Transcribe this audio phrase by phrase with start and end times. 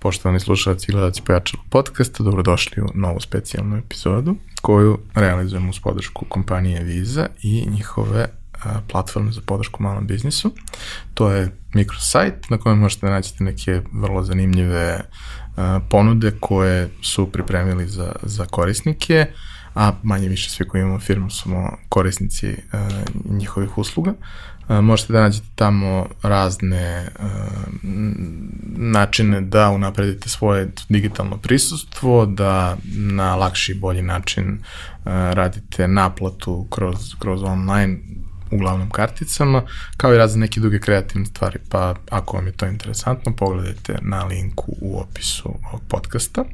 [0.00, 6.24] Poštovani slušalci i gledalci Pojačalo podcasta, dobrodošli u novu specijalnu epizodu koju realizujemo uz podršku
[6.28, 8.26] kompanije Visa i njihove
[8.88, 10.52] platforme za podršku malom biznisu.
[11.14, 15.00] To je mikrosajt na kojem možete naćete neke vrlo zanimljive
[15.90, 19.26] ponude koje su pripremili za, za korisnike,
[19.74, 22.56] a manje više svi koji imamo firmu smo korisnici
[23.24, 24.14] njihovih usluga.
[24.82, 27.24] Možete da nađete tamo razne uh,
[28.76, 34.60] načine da unapredite svoje digitalno prisustvo, da na lakši i bolji način uh,
[35.12, 37.98] radite naplatu kroz, kroz online
[38.50, 39.62] uglavnom karticama,
[39.96, 44.24] kao i razne neke druge kreativne stvari, pa ako vam je to interesantno, pogledajte na
[44.24, 46.44] linku u opisu ovog podcasta.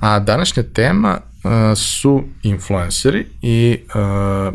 [0.00, 4.54] A današnja tema uh, su influenceri i uh,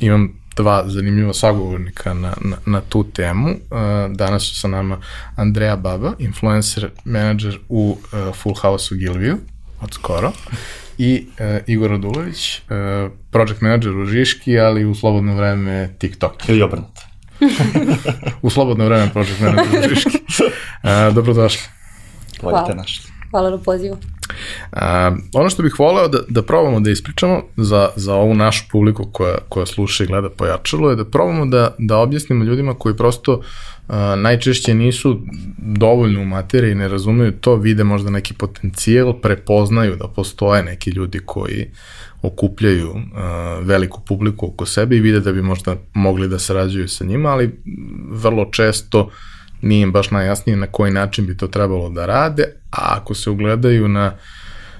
[0.00, 3.48] imam dva zanimljiva sagovornika na, na, na tu temu.
[3.48, 5.00] Uh, danas su sa nama
[5.36, 9.38] Andreja Baba, influencer manager u uh, Full House u Gilviju,
[9.80, 10.32] od skoro,
[10.98, 12.62] i uh, Igor Radulović,
[13.30, 16.48] project manager u Žiški, ali u slobodno vreme TikTok.
[16.48, 17.02] Ili obrnuto.
[18.42, 20.18] u slobodno vreme project manager u Žiški.
[21.14, 21.62] Dobrodošli.
[22.40, 22.74] Hvala.
[22.74, 23.15] našli.
[23.30, 23.96] Hvala na pozivu.
[24.72, 29.08] A, ono što bih voleo da, da probamo da ispričamo za, za ovu našu publiku
[29.12, 33.40] koja, koja sluša i gleda pojačalo je da probamo da, da objasnimo ljudima koji prosto
[33.88, 35.20] a, najčešće nisu
[35.58, 41.20] dovoljno u materiji, ne razumeju to, vide možda neki potencijal, prepoznaju da postoje neki ljudi
[41.26, 41.70] koji
[42.22, 43.00] okupljaju uh,
[43.62, 47.60] veliku publiku oko sebe i vide da bi možda mogli da sarađuju sa njima, ali
[48.10, 49.12] vrlo često uh,
[49.62, 53.30] nije im baš najjasnije na koji način bi to trebalo da rade, a ako se
[53.30, 54.12] ugledaju na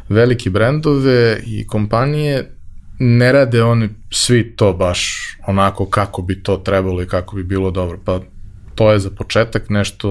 [0.09, 2.51] veliki brendove i kompanije,
[2.99, 7.71] ne rade oni svi to baš onako kako bi to trebalo i kako bi bilo
[7.71, 7.99] dobro.
[8.05, 8.21] Pa
[8.75, 10.11] to je za početak nešto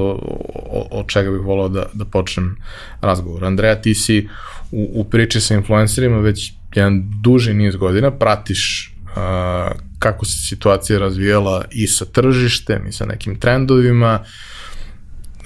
[0.91, 2.57] od čega bih volao da, da počnem
[3.01, 3.45] razgovor.
[3.45, 4.27] Andreja, ti si
[4.71, 9.71] u, u priči sa influencerima već jedan duži niz godina, pratiš uh,
[10.05, 14.19] kako se situacija razvijala i sa tržištem i sa nekim trendovima,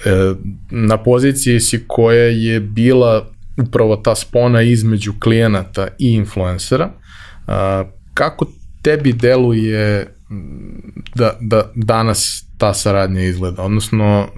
[0.04, 0.34] E,
[0.70, 6.90] na poziciji si koja je bila upravo ta spona između klijenata i influencera.
[8.14, 8.46] Kako
[8.82, 10.14] tebi deluje
[11.14, 13.62] da, da danas ta saradnja izgleda?
[13.62, 14.28] Odnosno, e,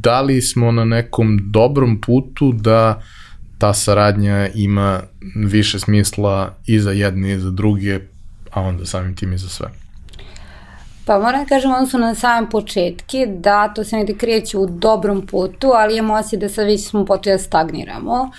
[0.00, 3.02] da li smo na nekom dobrom putu da
[3.58, 5.00] ta saradnja ima
[5.36, 8.00] više smisla i za jedne i za druge,
[8.50, 9.68] a onda samim tim i za sve?
[11.04, 15.26] Pa moram da kažem odnosno na samom početke da to se negde kreće u dobrom
[15.26, 18.30] putu, ali imamo osjećaj da sad već smo počeli da stagniramo.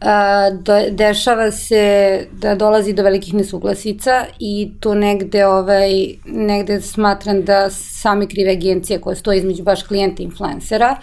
[0.00, 5.90] E, dešava se da dolazi do velikih nesuglasica i tu negde, ovaj,
[6.24, 10.96] negde smatram da same krive agencije koje stoje između baš klijenta i influencera,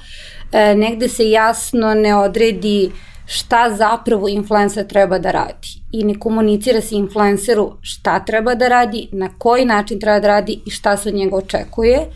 [0.52, 2.92] e, negde se jasno ne odredi
[3.32, 9.08] šta zapravo influencer treba da radi i ne komunicira se influenceru šta treba da radi,
[9.12, 12.08] na koji način treba da radi i šta se od njega očekuje.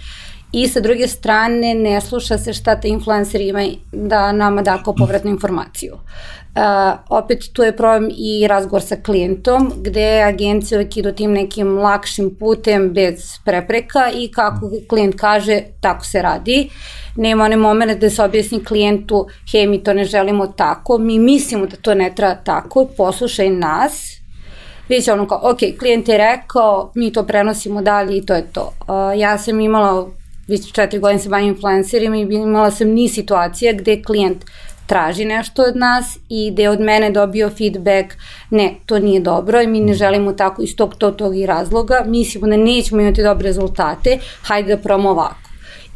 [0.52, 4.96] I sa druge strane ne sluša se šta te influencer ima da nama da kao
[4.96, 5.98] povratnu informaciju.
[6.56, 11.78] Uh, opet tu je problem i razgovor sa klijentom gde agencija uvek idu tim nekim
[11.78, 16.70] lakšim putem bez prepreka i kako klijent kaže tako se radi.
[17.16, 21.66] Nema one moment da se objasni klijentu hej mi to ne želimo tako, mi mislimo
[21.66, 24.24] da to ne treba tako, poslušaj nas,
[24.90, 28.62] Vidite ono kao, ok, klijent je rekao, mi to prenosimo dalje i to je to.
[28.62, 30.10] Uh, ja sam imala,
[30.48, 34.46] već četiri godine se bavim influencerima i imala sam ni situacija gde klijent
[34.88, 38.14] traži nešto od nas i da je od mene dobio feedback,
[38.50, 42.04] ne, to nije dobro i mi ne želimo tako iz tog, tog, tog i razloga,
[42.08, 45.50] mislimo da nećemo imati dobre rezultate, hajde da promo ovako.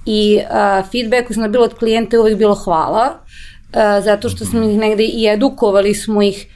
[0.05, 4.63] I uh, feedback koji bilo od klijenta je uvek bilo hvala, uh, zato što smo
[4.63, 6.47] ih negde i edukovali smo ih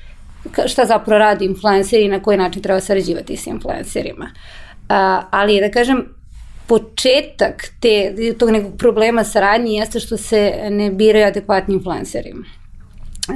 [0.66, 4.26] šta zapravo radi influencer i na koji način treba sarađivati sa influencerima.
[4.26, 6.06] Uh, ali da kažem,
[6.68, 12.34] početak te, tog nekog problema saradnje jeste što se ne biraju adekvatni influenceri.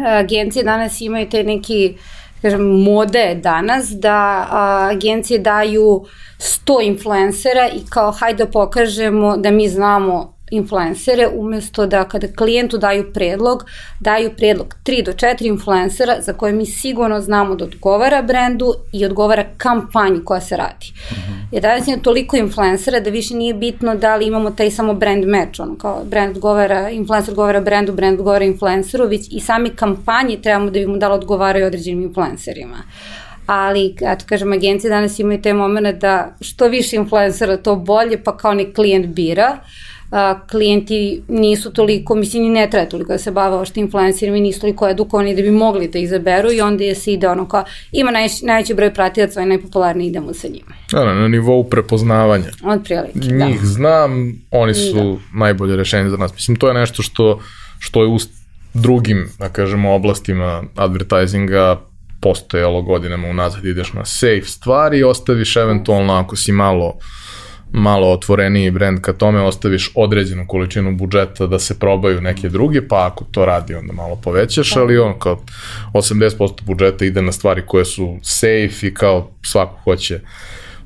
[0.07, 1.97] Agencije danas imaju te neki
[2.41, 6.05] kažem, mode danas da a, agencije daju
[6.39, 12.77] 100 influencera i kao hajde da pokažemo da mi znamo influencere, umesto da kada klijentu
[12.77, 13.65] daju predlog,
[13.99, 19.05] daju predlog 3 do 4 influencera za koje mi sigurno znamo da odgovara brendu i
[19.05, 20.93] odgovara kampanji koja se radi.
[21.11, 21.45] Mm -hmm.
[21.51, 25.25] Jer danas je toliko influencera da više nije bitno da li imamo taj samo brand
[25.25, 30.37] match, ono kao brand odgovara, influencer odgovara brendu, brand odgovara influenceru, već i sami kampanje
[30.41, 32.77] trebamo da bi mu dali odgovaraju određenim influencerima
[33.47, 38.37] ali, eto kažem, agencije danas imaju te momene da što više influencera to bolje, pa
[38.37, 39.57] kao ni klijent bira.
[39.61, 44.37] Uh, a, klijenti nisu toliko, mislim i ne treba toliko da se bave ošte influencerima
[44.37, 47.47] i nisu toliko edukovani da bi mogli da izaberu i onda je se ide ono
[47.47, 50.75] kao ima naj, najveći broj pratilaca i najpopularniji idemo sa njima.
[50.91, 52.45] Da, na nivou prepoznavanja.
[52.63, 53.45] Od prilike, da.
[53.45, 55.39] Njih znam, oni su da.
[55.39, 56.33] najbolje rešenje za nas.
[56.33, 57.39] Mislim, to je nešto što,
[57.79, 58.17] što je u
[58.73, 61.81] drugim, da kažemo, oblastima advertisinga
[62.21, 66.93] postojalo godinama unazad, ideš na safe stvari i ostaviš eventualno ako si malo
[67.75, 73.05] malo otvoreniji brend ka tome, ostaviš određenu količinu budžeta da se probaju neke druge, pa
[73.05, 74.81] ako to radi onda malo povećaš, da.
[74.81, 75.41] ali on kao
[75.93, 80.19] 80% budžeta ide na stvari koje su safe i kao svako hoće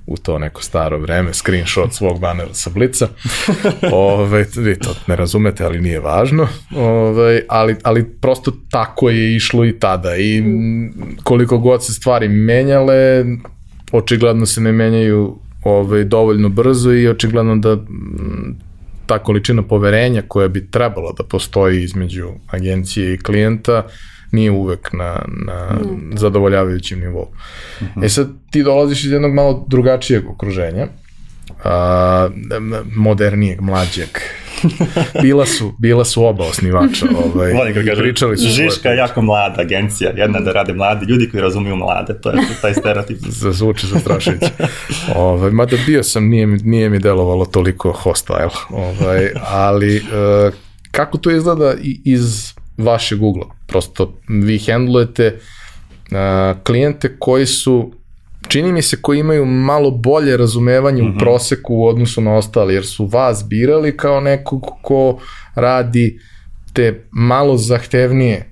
[0.06, 3.08] u to neko staro vreme, screenshot svog banera sa blica.
[3.92, 6.48] Ove, vi to ne razumete, ali nije važno.
[6.76, 10.16] Ove, ali, ali prosto tako je išlo i tada.
[10.18, 10.44] I
[11.24, 13.26] koliko god se stvari menjale,
[13.92, 17.78] očigledno se ne menjaju ove, dovoljno brzo i očigledno da
[19.06, 23.84] ta količina poverenja koja bi trebalo da postoji između agencije i klijenta
[24.32, 26.18] nije uvek na, na mm.
[26.18, 27.28] zadovoljavajućem nivou.
[27.82, 28.06] Mm -hmm.
[28.06, 30.88] E sad ti dolaziš iz jednog malo drugačijeg okruženja,
[31.64, 32.30] a,
[32.96, 34.10] modernijeg, mlađeg.
[35.22, 37.06] bila su, bila su oba osnivača.
[37.26, 41.06] Ovaj, Volim kako kaže, pričali su Žiška je jako mlada agencija, jedna da rade mladi
[41.06, 43.18] ljudi koji razumiju mlade, to je taj stereotip.
[43.52, 44.50] Zvuči zastrašujuće.
[45.16, 50.54] ovaj, mada bio sam, nije, nije mi delovalo toliko hostile, ovaj, ali uh,
[50.92, 51.74] kako to izgleda
[52.06, 53.46] iz vašeg ugla.
[53.68, 55.40] Prosto vi handlujete
[56.12, 57.94] uh, klijente koji su
[58.50, 61.10] čini mi se koji imaju malo bolje razumevanje mm -hmm.
[61.10, 61.20] u mhm.
[61.20, 65.20] proseku u odnosu na ostali, jer su vas birali kao nekog ko
[65.56, 66.20] radi
[66.74, 68.52] te malo zahtevnije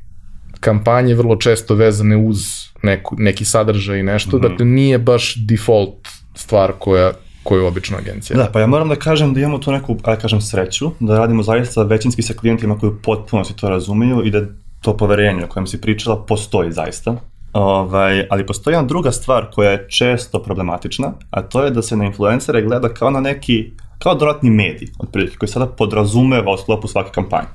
[0.59, 2.37] kampanje, vrlo često vezane uz
[2.83, 4.49] neku, neki sadržaj i nešto, mm -hmm.
[4.49, 7.11] dakle nije baš default stvar koja,
[7.43, 8.37] koju obično agencija.
[8.37, 11.43] Da, pa ja moram da kažem da imamo tu neku, ajde kažem, sreću, da radimo
[11.43, 14.41] zaista većinski sa klijentima koji potpuno si to razumeju i da
[14.81, 17.15] to poverenje o kojem si pričala postoji zaista.
[17.53, 21.95] Ovaj, ali postoji jedna druga stvar koja je često problematična, a to je da se
[21.95, 26.87] na influencere gleda kao na neki kao dodatni medij, otprilike, koji sada podrazumeva u sklopu
[26.87, 27.47] svake kampanje.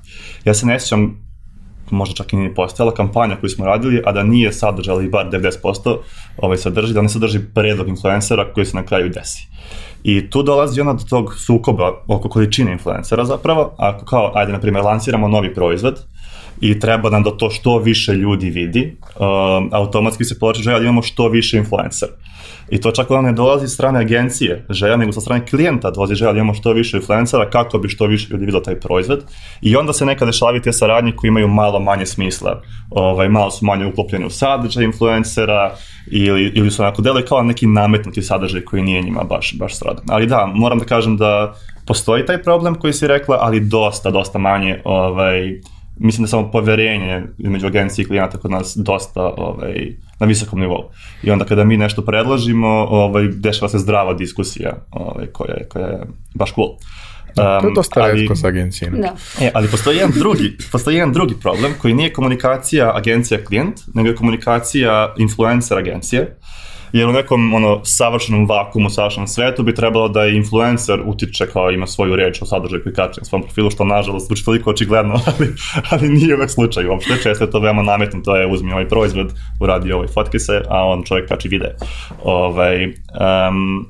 [0.44, 1.16] Ja se ne sjećam,
[1.90, 5.26] možda čak i nije postojala kampanja koju smo radili, a da nije sadržala i bar
[5.30, 5.96] 90%
[6.36, 9.48] ovaj sadrži, da ne sadrži predlog influencera koji se na kraju desi.
[10.02, 14.60] I tu dolazi ona do tog sukoba oko količine influencera zapravo, ako kao, ajde, na
[14.60, 16.04] primjer, lanciramo novi proizvod,
[16.62, 20.84] i treba nam da to što više ljudi vidi, um, automatski se povlači želja da
[20.84, 22.08] imamo što više influencer.
[22.70, 26.14] I to čak onda ne dolazi s strane agencije želja, nego sa strane klijenta dolazi
[26.14, 29.24] želja da imamo što više influencera kako bi što više ljudi vidio taj proizvod.
[29.62, 32.62] I onda se nekada dešavaju te saradnje koji imaju malo manje smisla.
[32.90, 35.74] Ovaj, malo su manje uklopljeni u sadržaj influencera
[36.10, 40.04] ili, ili su onako deluje kao neki nametnuti sadržaj koji nije njima baš, baš srodan.
[40.08, 41.54] Ali da, moram da kažem da
[41.86, 45.60] postoji taj problem koji si rekla, ali dosta, dosta manje ovaj,
[45.96, 50.90] mislim da samo poverenje između agencije i klijenata kod nas dosta ovaj, na visokom nivou.
[51.22, 55.86] I onda kada mi nešto predložimo, ovaj, dešava se zdrava diskusija ovaj, koja, je, koja
[55.86, 56.00] je
[56.34, 56.68] baš cool.
[56.68, 58.96] Um, to je dosta ali, redko sa agencijama.
[58.98, 59.14] Da.
[59.40, 64.16] E, ali postoji jedan, drugi, postoji jedan drugi problem koji nije komunikacija agencija-klijent, nego je
[64.16, 66.22] komunikacija influencer-agencije.
[66.22, 66.61] Uh,
[66.92, 71.86] jer u nekom ono, savršenom vakumu, savršenom svetu bi trebalo da influencer utiče kao ima
[71.86, 75.48] svoju reč o sadržaju koji kače na svom profilu, što nažalost zvuči toliko očigledno, ali,
[75.90, 79.32] ali nije uvek slučaj uopšte, često je to veoma nametno, to je uzmi ovaj proizvod,
[79.60, 81.70] uradi ovaj fotke se, a on čovjek kači video.
[82.24, 83.86] Ovaj, um,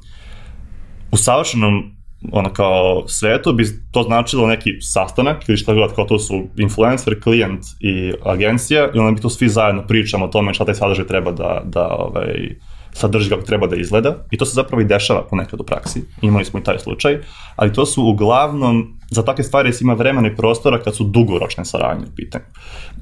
[1.12, 1.92] u savršenom
[2.32, 7.22] ono kao svetu bi to značilo neki sastanak ili šta god kao to su influencer,
[7.22, 11.06] klijent i agencija i onda bi to svi zajedno pričamo o tome šta taj sadržaj
[11.06, 12.56] treba da, da ovaj,
[12.92, 16.02] sadrži kako treba da izgleda i to se zapravo i dešava ponekad u praksi.
[16.22, 17.18] Imali smo i taj slučaj,
[17.56, 21.64] ali to su uglavnom, za takve stvari se ima vremena i prostora kad su dugoročne
[21.64, 22.44] saradnje u pitanju.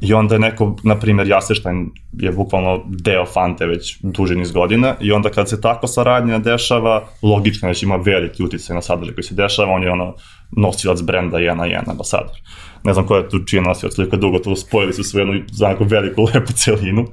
[0.00, 4.94] I onda je neko, na primjer, Jaseštajn je bukvalno deo Fante već duži niz godina
[5.00, 9.14] i onda kad se tako saradnja dešava, logično je da ima veliki uticaj na sadržaj
[9.14, 10.14] koji se dešava, on je ono
[10.56, 12.36] nosilac brenda jedan na jedan ambasador.
[12.84, 15.42] Ne znam ko je tu čije nosilac, toliko dugo to spojili su u jednu
[15.80, 17.06] veliku lepu celinu.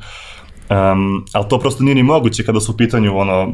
[0.69, 3.53] Um, ali to prosto nije ni moguće kada su u pitanju ono,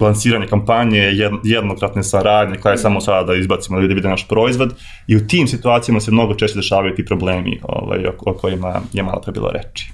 [0.00, 1.12] lansiranje kampanje,
[1.44, 4.74] jednokratne saradnje, koja je samo sada da izbacimo ljudi da vide naš proizvod
[5.06, 9.02] i u tim situacijama se mnogo češće dešavaju ti problemi ovaj, o, o kojima je
[9.02, 9.92] malo pre bilo reči.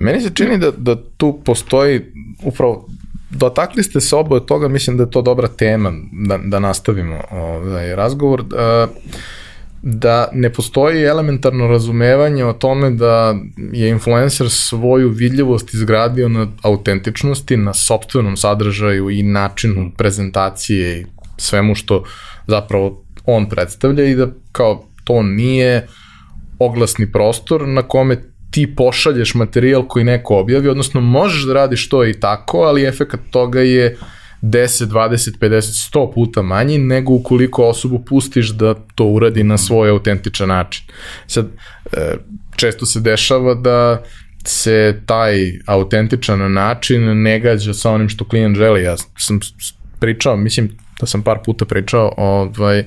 [0.00, 2.00] Meni se čini da, da tu postoji
[2.44, 2.86] upravo
[3.30, 5.92] dotakli ste se oboje toga, mislim da je to dobra tema
[6.28, 8.40] da, da nastavimo ovaj razgovor.
[8.40, 8.90] Uh,
[9.88, 13.36] da ne postoji elementarno razumevanje o tome da
[13.72, 21.74] je influencer svoju vidljivost izgradio na autentičnosti, na sobstvenom sadržaju i načinu prezentacije i svemu
[21.74, 22.04] što
[22.46, 25.86] zapravo on predstavlja i da kao to nije
[26.58, 32.06] oglasni prostor na kome ti pošalješ materijal koji neko objavi, odnosno možeš da radiš to
[32.06, 33.96] i tako, ali efekat toga je
[34.42, 39.90] 10, 20, 50, 100 puta manji nego ukoliko osobu pustiš da to uradi na svoj
[39.90, 40.84] autentičan način.
[41.26, 41.46] Sad,
[41.92, 42.14] e,
[42.56, 44.02] često se dešava da
[44.44, 48.82] se taj autentičan način ne gađa sa onim što klijent želi.
[48.82, 49.40] Ja sam
[50.00, 52.84] pričao, mislim da sam par puta pričao ovaj,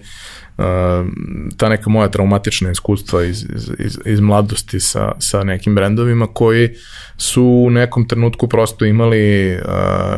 [1.57, 3.45] ta neka moja traumatična iskustva iz,
[3.79, 6.69] iz, iz mladosti sa, sa nekim brendovima koji
[7.17, 9.61] su u nekom trenutku prosto imali uh,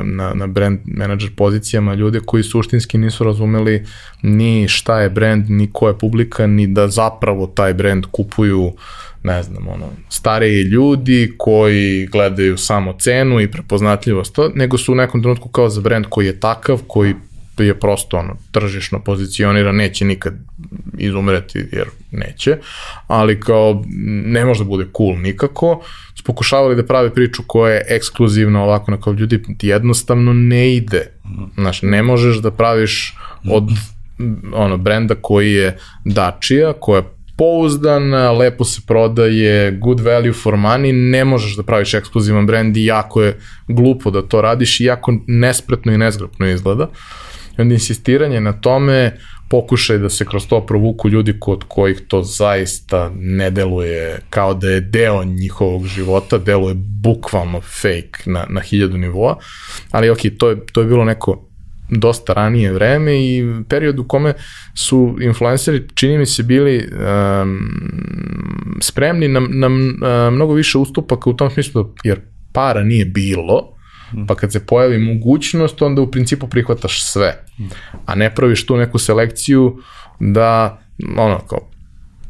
[0.04, 3.86] na, na brand manager pozicijama ljude koji suštinski nisu razumeli
[4.22, 8.74] ni šta je brand, ni ko je publika, ni da zapravo taj brand kupuju
[9.24, 14.96] ne znam, ono, stariji ljudi koji gledaju samo cenu i prepoznatljivost, to, nego su u
[14.96, 17.16] nekom trenutku kao za brand koji je takav, koji
[17.62, 20.34] je prosto ono, tržišno pozicionira, neće nikad
[20.98, 22.58] izumreti jer neće,
[23.08, 23.84] ali kao
[24.26, 25.84] ne može da bude cool nikako,
[26.16, 31.12] su pokušavali da prave priču koja je ekskluzivna ovako na kao ljudi jednostavno ne ide.
[31.56, 33.18] Znaš, ne možeš da praviš
[33.52, 33.70] od
[34.54, 40.92] ono, brenda koji je Dacia, koja je pouzdana, lepo se prodaje, good value for money,
[41.12, 43.38] ne možeš da praviš ekskluzivan brend i jako je
[43.68, 46.84] glupo da to radiš i jako nespretno i nezgrapno izgleda.
[46.84, 49.18] Uh, I onda insistiranje na tome,
[49.50, 54.70] pokušaj da se kroz to provuku ljudi kod kojih to zaista ne deluje kao da
[54.70, 59.38] je deo njihovog života, deluje bukvalno fake na, na hiljadu nivoa,
[59.92, 61.48] ali ok, to je, to je bilo neko
[61.92, 64.34] dosta ranije vreme i period u kome
[64.76, 67.60] su influenceri, čini mi se, bili um,
[68.82, 72.22] spremni na, na uh, mnogo više ustupaka u tom smislu, jer
[72.54, 73.71] para nije bilo,
[74.28, 77.46] Pa kad se pojavi mogućnost, onda u principu prihvataš sve.
[78.06, 79.78] A ne praviš tu neku selekciju
[80.20, 80.82] da,
[81.18, 81.70] ono, kao,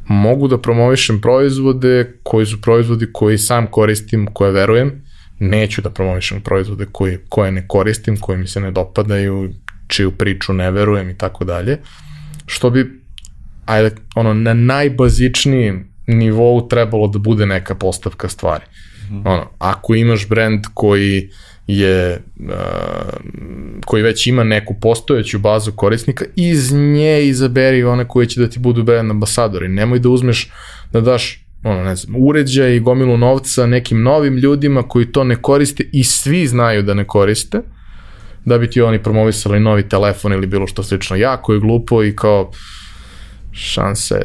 [0.08, 5.04] mogu da promovišem proizvode koji su proizvodi koji sam koristim, koje verujem,
[5.40, 9.54] neću da promovišem proizvode koji, koje ne koristim, koji mi se ne dopadaju,
[9.88, 11.78] čiju priču ne verujem i tako dalje,
[12.46, 13.02] što bi
[13.66, 18.64] ajde, ono, na najbazičnijem nivou trebalo da bude neka postavka stvari.
[19.10, 19.28] Mm.
[19.28, 22.22] Ono, ako imaš brend koji uh, je
[23.86, 28.60] koji već ima neku postojeću bazu korisnika, iz nje izaberi one koje će da ti
[28.60, 29.68] budu brand ambasadori.
[29.68, 30.52] Nemoj da uzmeš
[30.92, 35.36] da daš ono, ne znam, uređaj i gomilu novca nekim novim ljudima koji to ne
[35.36, 37.62] koriste i svi znaju da ne koriste,
[38.46, 41.16] da bi ti oni promovisali novi telefon ili bilo što slično.
[41.16, 42.52] Jako je glupo i kao
[43.52, 44.16] šanse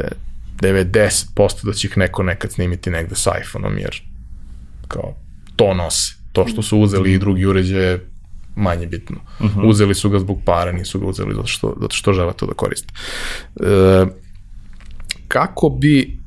[0.61, 4.03] 90% da će ih neko nekad snimiti negde sa iPhone-om, jer
[4.88, 5.15] kao
[5.57, 8.00] to nose to što su uzeli i drugi uređaje
[8.57, 9.16] manje bitno.
[9.40, 9.61] Uh mhm.
[9.61, 9.69] -huh.
[9.69, 12.52] Uzeli su ga zbog para, nisu ga uzeli zato što, zato što žele to da
[12.52, 12.95] koriste.
[13.61, 14.07] E,
[15.28, 16.19] kako bi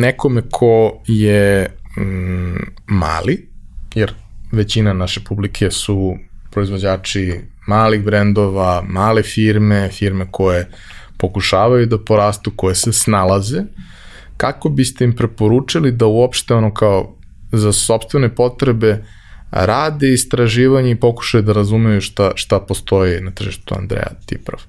[0.00, 3.48] nekome ko je mm, mali,
[3.94, 4.14] jer
[4.52, 6.16] većina naše publike su
[6.50, 10.68] proizvođači malih brendova, male firme, firme koje
[11.18, 13.62] pokušavaju da porastu, koje se snalaze,
[14.36, 17.16] kako biste im preporučili da uopšte ono kao
[17.52, 19.04] za sobstvene potrebe
[19.50, 24.60] rade istraživanje i pokušaju da razumeju šta, šta postoji na tržištu Andreja Tiprov?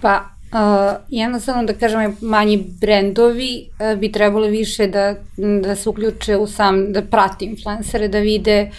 [0.00, 5.14] Pa, uh, jednostavno da kažem, manji brendovi uh, bi trebali više da,
[5.62, 8.70] da se uključe u sam, da prati influencere, da vide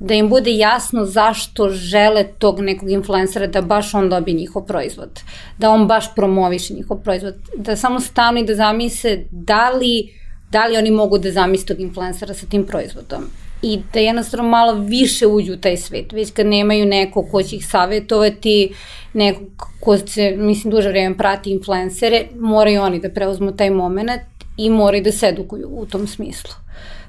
[0.00, 5.20] da im bude jasno zašto žele tog nekog influencera da baš on dobije njihov proizvod,
[5.58, 10.12] da on baš promoviše njihov proizvod, da samo stanu i da zamise da li,
[10.50, 13.24] da li oni mogu da zamisle tog influencera sa tim proizvodom
[13.62, 17.56] i da jednostavno malo više uđu u taj svet, već kad nemaju neko ko će
[17.56, 18.72] ih savjetovati,
[19.12, 19.40] neko
[19.80, 24.20] ko se, mislim, duže vreme prati influencere, moraju oni da preuzmu taj moment
[24.56, 26.54] i moraju da se edukuju u tom smislu.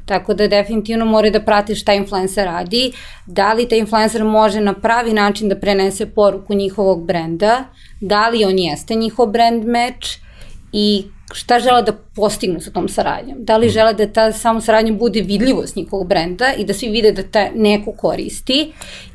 [0.06, 2.91] Tako da definitivno moraju da prate šta influencer radi,
[3.25, 7.63] da li taj influencer može na pravi način da prenese poruku njihovog brenda,
[8.01, 10.28] da li on jeste njihov brand match
[10.73, 13.38] i šta žele da postignu sa tom saradnjom.
[13.39, 17.11] Da li žele da ta samo saradnja bude vidljivost njihovog brenda i da svi vide
[17.11, 18.71] da ta neko koristi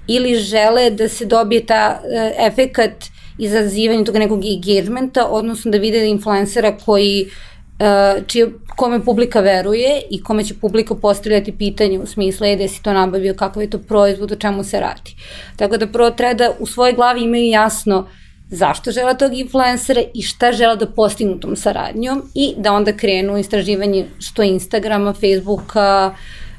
[0.06, 3.04] ili žele da se dobije ta uh, efekat
[3.38, 10.22] izazivanja tog nekog engagementa, odnosno da vide influencera koji uh, čije, kome publika veruje i
[10.22, 13.78] kome će publika postavljati pitanje u smislu e, gde si to nabavio, kakav je to
[13.78, 15.14] proizvod, o čemu se radi.
[15.56, 18.23] Tako da prvo treba da u svojoj glavi imaju jasno uh,
[18.54, 23.38] zašto žele tog influencera i šta žele da postignu tom saradnjom i da onda krenu
[23.38, 26.14] istraživanje što Instagrama, Facebooka,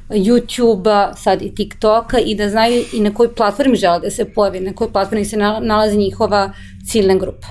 [0.09, 4.59] YouTube-a, sad i TikToka i da znaju i na kojoj platformi žele da se pojavi,
[4.59, 6.53] na kojoj platformi se nalazi njihova
[6.87, 7.47] ciljna grupa.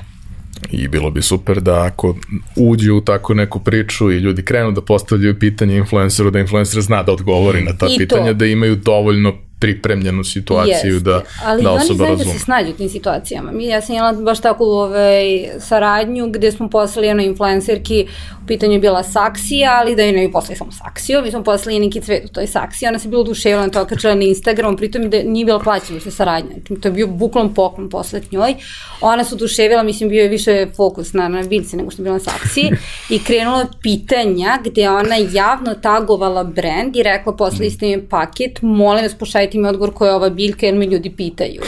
[0.70, 2.16] I bilo bi super da ako
[2.56, 7.02] uđe u tako neku priču i ljudi krenu da postavljaju pitanje influenceru, da influencer zna
[7.02, 8.34] da odgovori na ta I pitanja, to.
[8.34, 9.32] da imaju dovoljno
[9.64, 12.32] pripremljenu situaciju Jeste, da, ali da oni osoba znaju razume.
[12.32, 13.52] da se snađu u tim situacijama.
[13.52, 18.06] Mi, ja sam imala baš takvu ovaj, saradnju gde smo poslali jednoj influencerki,
[18.44, 21.42] u pitanju je bila saksija, ali da je ne bi poslali samo saksiju, mi smo
[21.42, 24.76] poslali neki cvet u toj saksiji, ona se bila oduševila na to, okačila na Instagram,
[24.76, 28.54] pritom da nije bila plaćena se saradnja, Znači, to je bio buklon poklon poslat njoj,
[29.00, 32.14] ona se oduševila, mislim bio je više fokus na, na biljce nego što je bila
[32.14, 32.70] na saksiji
[33.10, 39.04] i krenula pitanja gde ona javno tagovala brand i rekla poslali ste mi paket, molim
[39.04, 41.62] vas pošaljite mi odgovor koja je ova biljka jer me ljudi pitaju.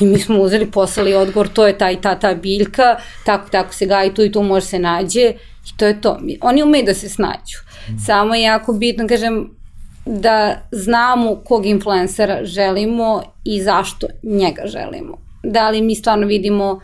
[0.00, 3.74] I mi smo uzeli, poslali odgovor, to je ta i ta ta biljka, tako tako
[3.74, 5.32] se gaji, tu i tu može se nađe
[5.66, 6.18] i to je to.
[6.40, 7.58] Oni umeju da se snađu.
[8.06, 9.58] Samo je jako bitno, kažem,
[10.06, 15.18] da znamo kog influencera želimo i zašto njega želimo.
[15.42, 16.80] Da li mi stvarno vidimo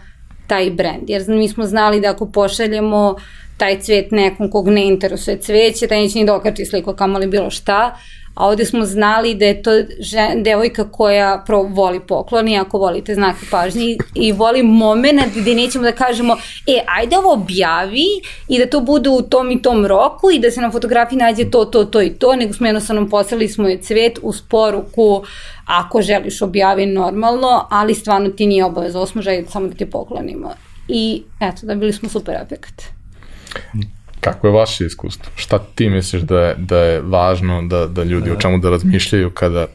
[0.46, 3.16] taj brand, jer mi smo znali da ako pošaljemo
[3.56, 7.96] taj cvet nekom kog ne interesuje cveće, taj neće ni dokači sliku kamali bilo šta,
[8.35, 13.14] a ovde smo znali da je to žen, devojka koja prvo voli pokloni, ako volite
[13.14, 16.37] znake pažnje i, i voli moment gde nećemo da kažemo
[16.67, 18.07] e, ajde ovo objavi
[18.49, 21.50] i da to bude u tom i tom roku i da se na fotografiji nađe
[21.50, 25.23] to, to, to i to, nego smo jednostavno poslali smo je cvet uz poruku
[25.67, 29.91] ako želiš objavi normalno, ali stvarno ti nije obaveza, ovo smo želi samo da ti
[29.91, 30.50] poklonimo.
[30.88, 32.83] I eto, dobili smo super efekt.
[34.25, 35.33] Kako je vaše iskustvo?
[35.37, 39.31] Šta ti misliš da je, da je važno da, da ljudi o čemu da razmišljaju
[39.31, 39.66] kada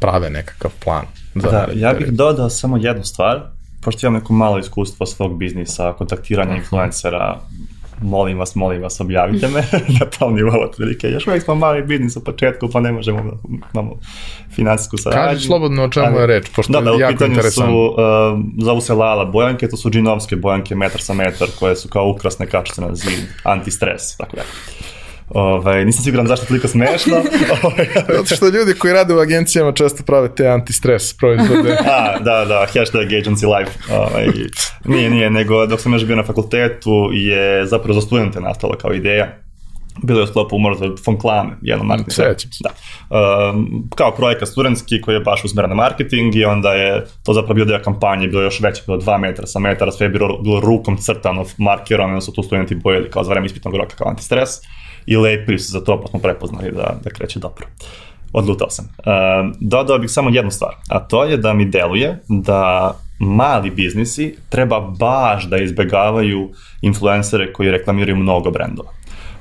[0.00, 1.04] prave nekakav plan?
[1.34, 2.14] Za Da, ja bih period?
[2.14, 3.40] dodao samo jednu stvar,
[3.80, 7.40] pošto imam neko malo iskustvo svog biznisa, kontaktiranja influencera,
[8.02, 9.60] molim vas, molim vas, objavite me
[10.00, 11.08] na tom nivou otprilike.
[11.08, 13.36] Još uvijek smo mali biznis u početku, pa ne možemo da
[13.74, 13.98] imamo
[14.54, 15.28] finansijsku saradnju.
[15.28, 17.72] Kaži slobodno o čemu je reč, pošto da, da, je u jako pitanju interesantno.
[17.72, 17.94] su,
[18.58, 22.08] uh, zovu se Lala bojanke, to su džinovske bojanke metar sa metar, koje su kao
[22.08, 24.42] ukrasne kačice na zid, anti-stres, tako da.
[25.28, 27.16] Ove, nisam siguran zašto je toliko smešno.
[27.62, 27.86] Ovaj,
[28.16, 31.76] Zato što ljudi koji rade u agencijama često prave te anti-stres proizvode.
[31.98, 33.94] A, da, da, hashtag agency life.
[33.94, 34.26] Ovaj,
[34.84, 38.92] nije, nije, nego dok sam još bio na fakultetu je zapravo za studente nastalo kao
[38.92, 39.36] ideja.
[40.02, 42.12] Bilo je u sklopu možda von Klame, jedno marketing.
[42.12, 42.64] Sećam se.
[42.64, 42.70] Da.
[43.50, 47.54] Um, kao projekat studentski koji je baš usmeren na marketing i onda je to zapravo
[47.54, 50.38] bio deo kampanje, bilo je još veće, bilo 2 metra sa metara, sve je bilo,
[50.42, 54.08] bilo rukom crtano, markerom, onda su tu studenti bojili kao za vreme ispitnog roka kao
[54.08, 54.50] antistres
[55.06, 57.66] i lepili su za to, pa smo prepoznali da, da kreće dobro
[58.32, 58.84] odlutao sam.
[58.98, 59.04] Uh,
[59.60, 64.80] dodao bih samo jednu stvar, a to je da mi deluje da mali biznisi treba
[64.80, 66.50] baš da izbegavaju
[66.82, 68.95] influencere koji reklamiraju mnogo brendova.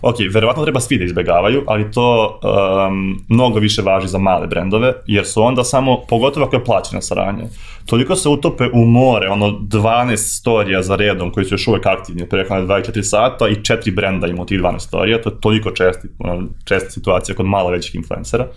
[0.05, 2.39] Ok, verovatno treba svi da izbegavaju, ali to
[2.87, 7.01] um, mnogo više važi za male brendove, jer su onda samo, pogotovo ako je plaćena
[7.01, 7.43] saradnja,
[7.85, 12.29] toliko se utope u more, ono 12 storija za redom koji su još uvek aktivni,
[12.29, 15.71] preko na 24 sata i četiri brenda ima u tih 12 storija, to je toliko
[15.71, 18.47] česti, ono, česta situacija kod malo većih influencera.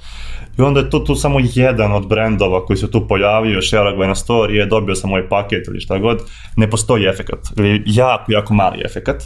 [0.59, 3.61] I onda je to tu samo jedan od brendova koji se tu pojavio,
[3.97, 6.23] ga je na storije, dobio sam ovaj paket ili šta god,
[6.57, 9.23] ne postoji efekat, ili jako, jako mali efekat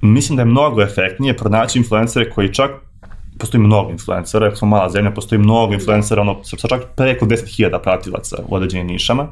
[0.00, 2.70] mislim da je mnogo efektnije pronaći influencere koji čak
[3.38, 7.82] postoji mnogo influencera, ako smo mala zemlja, postoji mnogo influencera, ono, sa čak preko 10.000
[7.82, 9.26] pratilaca u određenim nišama,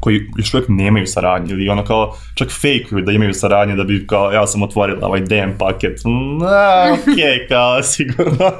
[0.00, 4.06] koji još uvijek nemaju saradnje ili ono kao čak fejkuju da imaju saradnje da bi
[4.06, 6.04] kao ja sam otvorila ovaj DM paket.
[6.04, 8.52] Mm, a, ok, kao sigurno.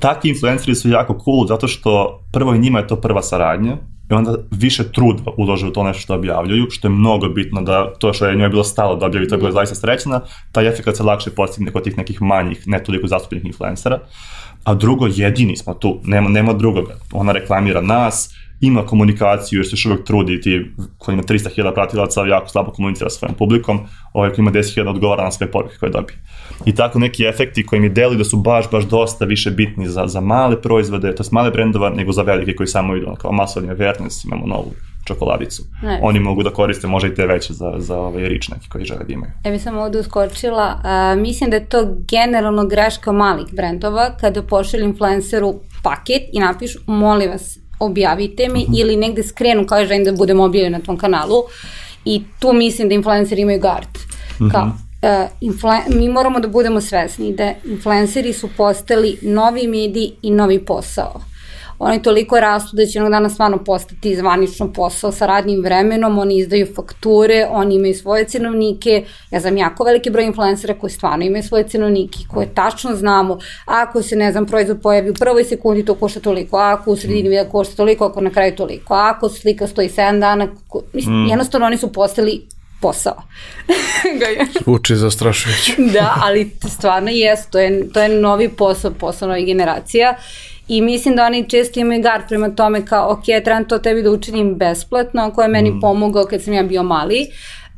[0.00, 3.76] Takvi influenceri su jako cool zato što prvo i njima je to prva saradnja
[4.10, 7.92] i onda više truda ulože u to nešto što objavljuju, što je mnogo bitno da
[7.98, 10.20] to što je njoj bilo stalo da objavi, to je bilo zaista srećna,
[10.52, 13.98] taj efekt se lakše postigne kod tih nekih manjih, ne toliko zastupljenih influencera.
[14.64, 16.94] A drugo, jedini smo tu, nema, nema drugoga.
[17.12, 22.26] Ona reklamira nas, ima komunikaciju jer se još uvijek trudi ti koji ima 300.000 pratilaca
[22.26, 23.80] jako slabo komunicira sa svojom publikom,
[24.12, 26.18] ovaj koji ima 10.000 odgovara na sve poruke koje dobije.
[26.66, 30.06] I tako neki efekti koji mi deluju da su baš, baš dosta više bitni za,
[30.06, 34.26] za male proizvode, to male brendova, nego za velike koji samo idu kao masovni awareness,
[34.26, 34.72] imamo novu
[35.04, 35.62] čokoladicu.
[35.82, 36.00] Ne.
[36.02, 39.04] Oni mogu da koriste možda i te veće za, za ovaj rič neki koji žele
[39.04, 39.32] da imaju.
[39.44, 44.42] Ja bih samo ovde uskočila, a, mislim da je to generalno greška malih brendova kada
[44.42, 50.12] pošalju influenceru paket i napišu molim vas objavite mi ili negde skrenu kao želim da
[50.12, 51.42] budem objavljen na tvom kanalu
[52.04, 53.98] i tu mislim da influenceri imaju gard.
[54.52, 60.30] Kao, uh, influen, mi moramo da budemo svesni da influenceri su postali novi mediji i
[60.30, 61.20] novi posao.
[61.78, 66.38] Oni toliko rastu da će jednog dana stvarno postati zvanično posao sa radnim vremenom, oni
[66.38, 71.42] izdaju fakture, oni imaju svoje cenovnike, ja znam jako veliki broj influencera koji stvarno imaju
[71.42, 75.94] svoje cenovnike, koje tačno znamo, ako se, ne znam, proizvod pojavi u prvoj sekundi, to
[75.94, 79.88] košta toliko, ako u sredini videa košta toliko, ako na kraju toliko, ako slika stoji
[79.88, 82.46] 7 dana, ko, mislim, jednostavno oni su postali
[82.80, 83.22] posao.
[84.64, 85.72] Zvuči zastrašujuće.
[85.92, 90.16] da, ali stvarno jes, to je, to je novi posao, posao novih generacija
[90.68, 94.10] I mislim da oni često imaju gard prema tome kao, ok, trebam to tebi da
[94.10, 95.80] učinim besplatno, ko je meni mm.
[95.80, 97.26] pomogao kad sam ja bio mali.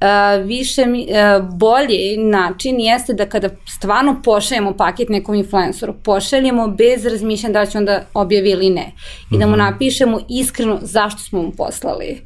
[0.00, 3.48] Uh, više mi, uh, bolji način jeste da kada
[3.79, 8.92] stvarno pošaljemo paket nekom influenceru, pošaljemo bez razmišljanja da će onda objavi ili ne.
[9.33, 9.59] I da mu mhm.
[9.59, 12.20] napišemo iskreno zašto smo mu poslali.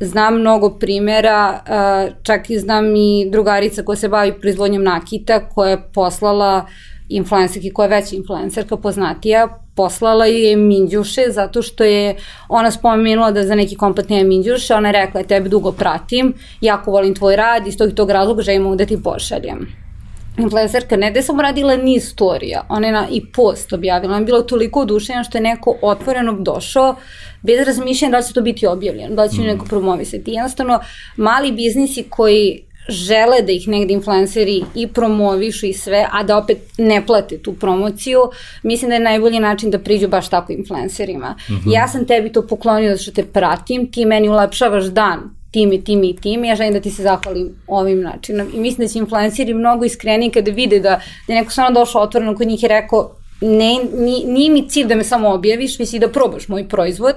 [0.00, 5.70] Znam mnogo primera, uh, čak i znam i drugarica koja se bavi proizvodnjom nakita koja
[5.70, 6.66] je poslala
[7.08, 12.16] influencerki koja je veća influencerka, poznatija, poslala je Minđuše zato što je
[12.48, 16.90] ona spomenula da za neki komplet nema Minđuše, ona je rekla, tebe dugo pratim, jako
[16.90, 19.66] volim tvoj rad, iz tog i tog razloga želim da ti pošaljem.
[20.38, 24.20] Influencerka ne da je samo radila niz storija, ona je na, i post objavila, ona
[24.20, 26.96] je bila toliko odušenja što je neko otvoreno došao
[27.42, 29.44] bez razmišljanja da li će to biti objavljeno, da li će mm.
[29.44, 30.30] neko promovisati.
[30.30, 30.80] Jednostavno,
[31.16, 36.58] mali biznisi koji žele da ih negde influenceri i promovišu i sve, a da opet
[36.78, 38.20] ne plate tu promociju,
[38.62, 41.36] mislim da je najbolji način da priđu baš tako influencerima.
[41.48, 41.72] Mm -hmm.
[41.74, 45.84] Ja sam tebi to poklonio zato što te pratim, ti meni ulepšavaš dan tim i
[45.84, 48.48] tim i tim ja želim da ti se zahvalim ovim načinom.
[48.54, 52.02] I mislim da će influenceri mnogo iskreniji kada vide da, da je neko stvarno došao
[52.02, 53.78] otvoreno kod njih i rekao ne,
[54.26, 57.14] nije mi cilj da me samo objaviš, već i da probaš moj proizvod,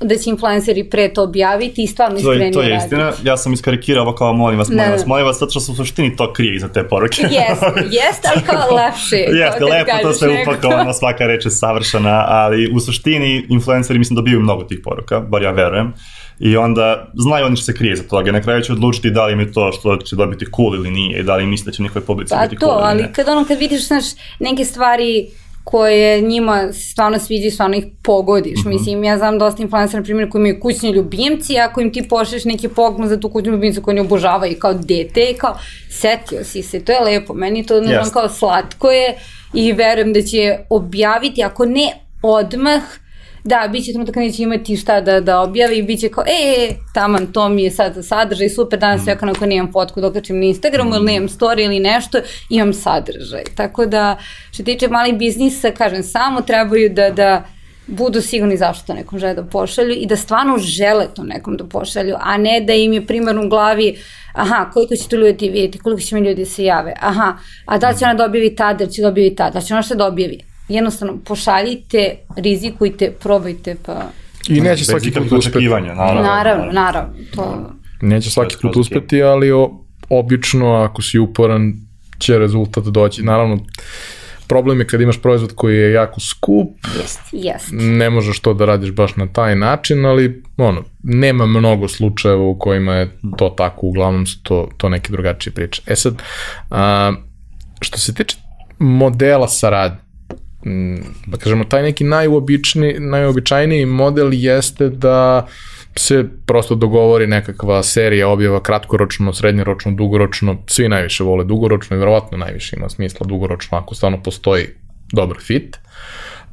[0.00, 3.36] da će influenceri pre to objaviti i stvarno iskreni To je, to je istina, ja
[3.36, 6.32] sam iskarikirao kao molim vas, molim vas, molim vas, zato što su u suštini to
[6.32, 7.22] krije iza te poruke.
[7.40, 9.16] Jeste, jeste, ali kao lepše.
[9.16, 14.40] Jeste, lepo to sve upakovano, svaka reč je savršena, ali u suštini influenceri mislim dobiju
[14.40, 15.92] mnogo tih poruka, bar ja verujem.
[16.38, 18.32] I onda znaju oni što se krije za toga.
[18.32, 21.22] Na kraju će odlučiti da li mi to što će dobiti cool ili nije i
[21.22, 23.04] da li misle da će njihove publici pa biti to, cool ili ne.
[23.04, 24.04] ali kad ono kad vidiš znaš,
[24.40, 25.28] neke stvari
[25.64, 28.58] koje njima stvarno sviđa i stvarno ih pogodiš.
[28.58, 28.72] Mm -hmm.
[28.72, 32.44] Mislim, ja znam dosta influencera, na primjer, koji imaju kućni ljubimci, ako im ti pošleš
[32.44, 35.58] neki poklon za tu kućnu ljubimcu koju ne obožavaju kao dete i kao
[35.90, 38.12] setio si se, to je lepo, meni to yes.
[38.12, 39.16] kao slatko je
[39.54, 42.82] i verujem da će objaviti, ako ne odmah,
[43.44, 47.26] Da, bit će trenutak neće imati šta da, da objavi bit će kao, e, taman,
[47.32, 49.08] to mi je sad sadržaj, super, danas mm.
[49.08, 50.94] ja kao nemam fotku da okačem na Instagramu mm.
[50.94, 52.18] ili nemam story ili nešto,
[52.50, 53.42] imam sadržaj.
[53.56, 54.18] Tako da,
[54.50, 57.44] što tiče malih biznisa, kažem, samo trebaju da, da
[57.86, 61.64] budu sigurni zašto to nekom žele da pošalju i da stvarno žele to nekom da
[61.64, 63.96] pošalju, a ne da im je primarno u glavi
[64.34, 67.92] aha, koliko će to ljudi vidjeti, koliko će mi ljudi se jave, aha, a da
[67.92, 72.16] će ona dobivi tada, da će dobivi tada, da će ona što dobivi, jednostavno pošaljite,
[72.36, 74.10] rizikujte, probajte pa...
[74.48, 75.68] I neće svaki put uspeti.
[75.68, 77.14] Naravno, naravno, naravno.
[77.34, 77.72] To...
[78.02, 81.72] Neće svaki put uspeti, ali o, obično ako si uporan
[82.18, 83.22] će rezultat doći.
[83.22, 83.58] Naravno,
[84.48, 86.68] problem je kad imaš proizvod koji je jako skup,
[87.00, 87.68] jest, jest.
[87.70, 92.58] ne možeš to da radiš baš na taj način, ali ono, nema mnogo slučajeva u
[92.58, 95.82] kojima je to tako, uglavnom su to, to neke drugačije priče.
[95.86, 96.22] E sad,
[96.70, 97.12] a,
[97.80, 98.36] što se tiče
[98.78, 100.03] modela saradnje,
[101.26, 105.46] da kažemo, taj neki najobični, najobičajniji model jeste da
[105.96, 112.38] se prosto dogovori nekakva serija objava kratkoročno, srednjoročno, dugoročno, svi najviše vole dugoročno i verovatno
[112.38, 114.66] najviše ima smisla dugoročno ako stvarno postoji
[115.12, 115.76] dobar fit.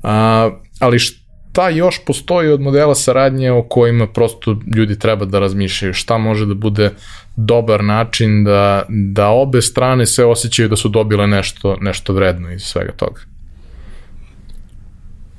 [0.03, 5.93] A, ali šta još postoji od modela saradnje o kojima prosto ljudi treba da razmišljaju,
[5.93, 6.91] šta može da bude
[7.35, 12.61] dobar način da, da obe strane se osjećaju da su dobile nešto, nešto vredno iz
[12.61, 13.30] svega toga?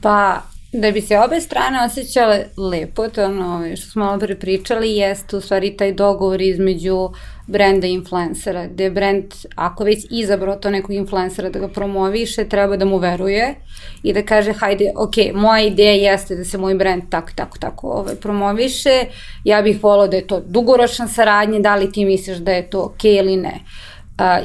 [0.03, 4.97] Pa, da bi se obe strane osjećale lepo, to ono što smo malo pre pričali,
[4.97, 7.11] jeste u stvari taj dogovor između
[7.47, 12.77] brenda i influencera, gde brend, ako već izabrao to nekog influencera da ga promoviše, treba
[12.77, 13.55] da mu veruje
[14.03, 17.89] i da kaže, hajde, ok, moja ideja jeste da se moj brend tako, tako, tako
[17.89, 19.05] ovaj, promoviše,
[19.45, 22.81] ja bih volao da je to dugoročna saradnja, da li ti misliš da je to
[22.81, 23.53] ok ili ne.
[23.55, 23.92] Uh,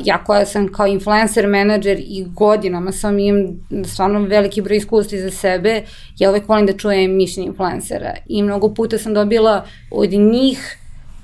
[0.04, 3.46] ja koja sam kao influencer menadžer i godinama sam imam
[3.86, 5.82] stvarno veliki broj iskustva za sebe,
[6.18, 10.78] ja uvek volim da čujem mišljenje influencera i mnogo puta sam dobila od njih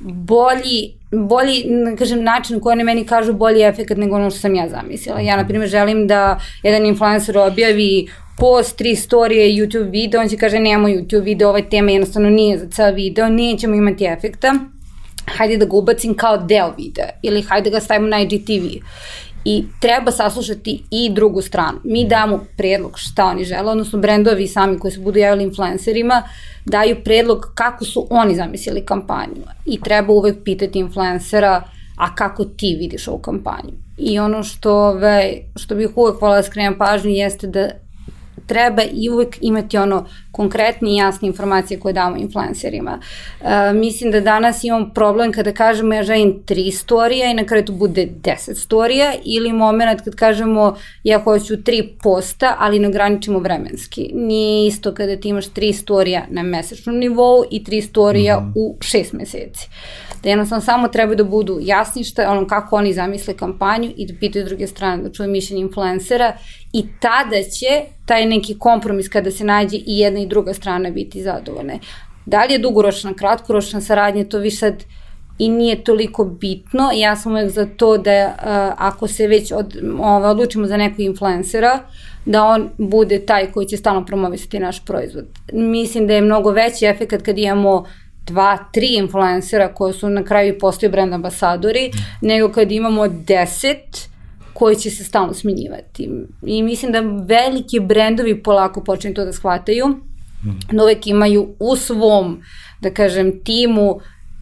[0.03, 1.65] bolji, bolji,
[1.97, 5.19] kažem, način koji oni meni kažu bolji efekt nego ono što sam ja zamislila.
[5.19, 10.37] Ja, na primjer, želim da jedan influencer objavi post, tri storije, YouTube video, on će
[10.37, 14.53] kaže nemamo YouTube video, ova tema jednostavno nije za ceo video, nećemo imati efekta
[15.25, 18.65] hajde da ga ubacim kao deo videa ili hajde ga stavimo na IGTV.
[19.45, 21.79] I treba saslušati i drugu stranu.
[21.83, 26.23] Mi damo predlog šta oni žele, odnosno brendovi sami koji se budu javili influencerima
[26.65, 29.43] daju predlog kako su oni zamislili kampanju.
[29.65, 31.63] I treba uvek pitati influencera
[31.97, 33.73] a kako ti vidiš ovu kampanju.
[33.97, 37.69] I ono što, ove, što bih uvek volila da skrenem pažnju jeste da
[38.45, 42.99] treba i uvek imati ono konkretne i jasne informacije koje damo influencerima.
[43.41, 47.65] E, mislim da danas imam problem kada kažemo ja želim tri storija i na kraju
[47.65, 53.39] to bude deset storija ili moment kad kažemo ja hoću tri posta, ali ne ograničimo
[53.39, 54.11] vremenski.
[54.13, 58.51] Nije isto kada ti imaš tri storija na mesečnom nivou i tri storija mm -hmm.
[58.55, 59.69] u šest meseci
[60.23, 64.13] da jednostavno samo treba da budu jasni šta, ono, kako oni zamisle kampanju i da
[64.19, 66.37] pitaju druge strane, da čuje mišljenje influencera
[66.73, 71.23] i tada će taj neki kompromis kada se nađe i jedna i druga strana biti
[71.23, 71.79] zadovoljne.
[72.25, 74.83] Da li je dugoročna, kratkoročna saradnja, to vi sad
[75.39, 76.89] i nije toliko bitno.
[76.95, 80.99] Ja sam uvek za to da uh, ako se već od, ove, odlučimo za nekog
[80.99, 81.79] influencera,
[82.25, 85.25] da on bude taj koji će stalno promovisati naš proizvod.
[85.53, 87.85] Mislim da je mnogo veći efekt kad imamo
[88.25, 92.27] dva, tri influencera koji su na kraju postaju brand ambasadori, mm.
[92.27, 94.12] nego kad imamo deset
[94.53, 96.09] koji će se stalno smenjivati.
[96.45, 100.59] I mislim da veliki brendovi polako počinju to da shvataju, mm.
[100.71, 102.41] da uvek imaju u svom,
[102.81, 103.99] da kažem, timu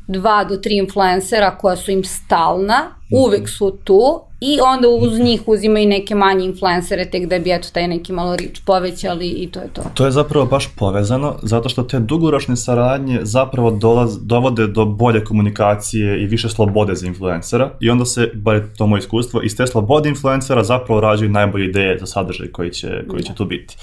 [0.07, 5.41] dva do tri influencera koja su im stalna, uvek su tu i onda uz njih
[5.45, 9.59] uzimaju neke manje influencere tek da bi eto taj neki malo rič povećali i to
[9.59, 9.81] je to.
[9.93, 15.23] To je zapravo baš povezano zato što te dugoročne saradnje zapravo dolaz, dovode do bolje
[15.23, 19.57] komunikacije i više slobode za influencera i onda se, bar je to moje iskustvo, iz
[19.57, 23.35] te slobode influencera zapravo rađaju najbolje ideje za sadržaj koji će, koji će da.
[23.35, 23.77] tu biti.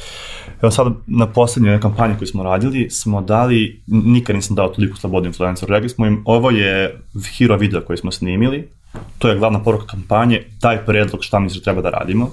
[0.63, 5.27] Evo sad na poslednjoj kampanji koju smo radili smo dali, nikad nisam dao toliko slobodu
[5.27, 7.01] influenceru, rekli smo im ovo je
[7.39, 8.69] hero video koji smo snimili,
[9.19, 12.31] to je glavna poruka kampanje, taj predlog šta mi se treba da radimo.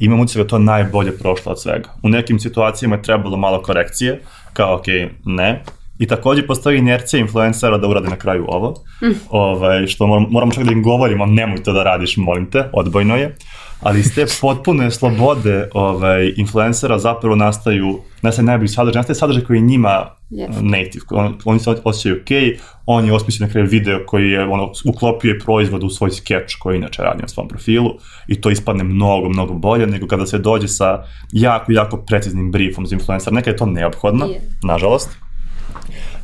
[0.00, 1.88] Imam da to najbolje prošlo od svega.
[2.02, 4.22] U nekim situacijama je trebalo malo korekcije,
[4.52, 4.86] kao ok,
[5.24, 5.62] ne,
[5.98, 9.14] I takođe postoji inercija influencera da urade na kraju ovo, mm.
[9.30, 13.16] ovaj, što moramo, moramo čak da im govorimo, nemoj to da radiš, molim te, odbojno
[13.16, 13.36] je
[13.80, 19.56] ali iz te potpune slobode ovaj, influencera zapravo nastaju, nastaju najbolji sadržaj, nastaje sadržaj koji
[19.56, 20.62] je njima yes.
[20.62, 24.72] native, on, oni se osjećaju ok, on je osmislio na kraju video koji je, ono,
[24.84, 27.90] uklopio je proizvod u svoj skeč koji inače radi na svom profilu
[28.28, 32.86] i to ispadne mnogo, mnogo bolje nego kada se dođe sa jako, jako preciznim briefom
[32.86, 33.32] za influencer.
[33.32, 34.38] Nekada je to neophodno, yeah.
[34.62, 35.10] nažalost,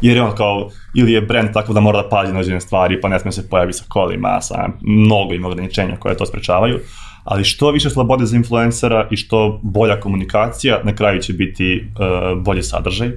[0.00, 3.00] jer je on kao, ili je brand tako da mora da pazi na određene stvari,
[3.00, 6.80] pa ne sme se pojavi sa kolima, sa mnogo ima ograničenja koje to sprečavaju,
[7.24, 12.42] ali što više slobode za influencera i što bolja komunikacija, na kraju će biti uh,
[12.42, 13.10] bolji sadržaj.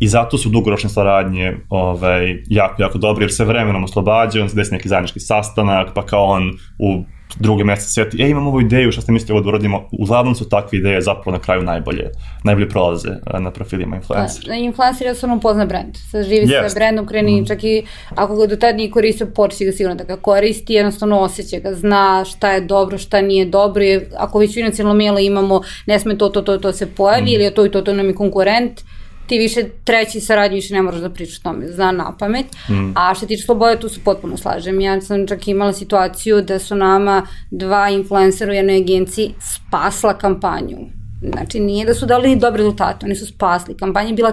[0.00, 4.56] I zato su dugoročne saradnje ovaj, jako, jako dobre, jer se vremenom oslobađaju, on se
[4.56, 7.04] desi neki zajednički sastanak, pa kao on u
[7.38, 10.48] druge mesece sjeti, e, imam ovu ideju, šta ste mislite ovo da uradimo, uglavnom su
[10.48, 12.10] takve ideje zapravo na kraju najbolje,
[12.44, 14.46] najbolje prolaze e, na profilima influencera.
[14.46, 16.68] Da, influencer je stvarno pozna brand, sad živi yes.
[16.68, 17.46] sa brandom, kreni mm.
[17.46, 17.82] čak i
[18.14, 21.74] ako ga do tada nije koristio, početi ga sigurno da ga koristi, jednostavno osjeća ga,
[21.74, 25.98] zna šta je dobro, šta nije dobro, i ako već u inacijalno mailu imamo, ne
[25.98, 27.34] sme to, to, to, to se pojavi, mm.
[27.34, 28.80] ili je to i to, to nam je konkurent,
[29.26, 32.46] ti više treći saradnji više ne moraš da pričaš tome, zna na pamet.
[32.68, 32.92] Mm.
[32.94, 34.80] A što tiče slobode, tu se potpuno slažem.
[34.80, 40.78] Ja sam čak imala situaciju da su nama dva influencera u jednoj agenciji spasla kampanju.
[41.22, 43.76] Znači, nije da su dali dobre rezultate, oni su spasli.
[43.76, 44.32] Kampanja je bila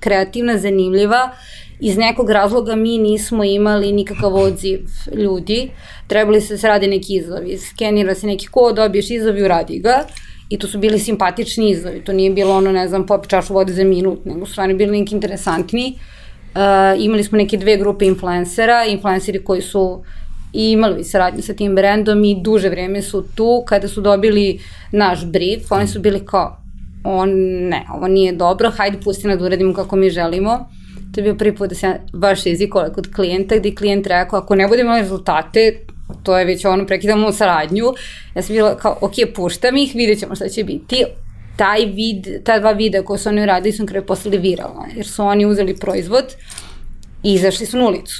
[0.00, 1.30] kreativna, zanimljiva,
[1.80, 4.80] iz nekog razloga mi nismo imali nikakav odziv
[5.14, 5.70] ljudi,
[6.06, 9.78] trebali se da se radi neki izazovi, skenira se neki kod, dobiješ izazov i uradi
[9.78, 10.04] ga
[10.48, 13.72] I to su bili simpatični izlovi, to nije bilo ono, ne znam, pop čašu vode
[13.72, 15.98] za minut, nego su stvarno bili neki interesantni.
[16.54, 20.02] Uh, imali smo neke dve grupe influencera, influenceri koji su
[20.52, 23.62] i imali saradnju sa tim brendom i duže vreme su tu.
[23.66, 24.60] Kada su dobili
[24.92, 26.56] naš brief, oni su bili kao,
[27.04, 27.30] on,
[27.68, 30.68] ne, ovo nije dobro, hajde pusti na da uradimo kako mi želimo.
[31.14, 34.54] To je bio prvi put da se baš jezikovala kod klijenta, gde klijent rekao, ako
[34.54, 35.80] ne budemo rezultate,
[36.22, 37.84] to je već ono, prekidamo saradnju.
[38.34, 41.04] Ja sam bila kao, ok, puštam ih, vidjet ćemo šta će biti.
[41.56, 45.22] Taj vid, ta dva videa koje su oni uradili su kraju postali viralna, jer su
[45.22, 46.24] oni uzeli proizvod
[47.22, 48.14] i izašli su na ulicu.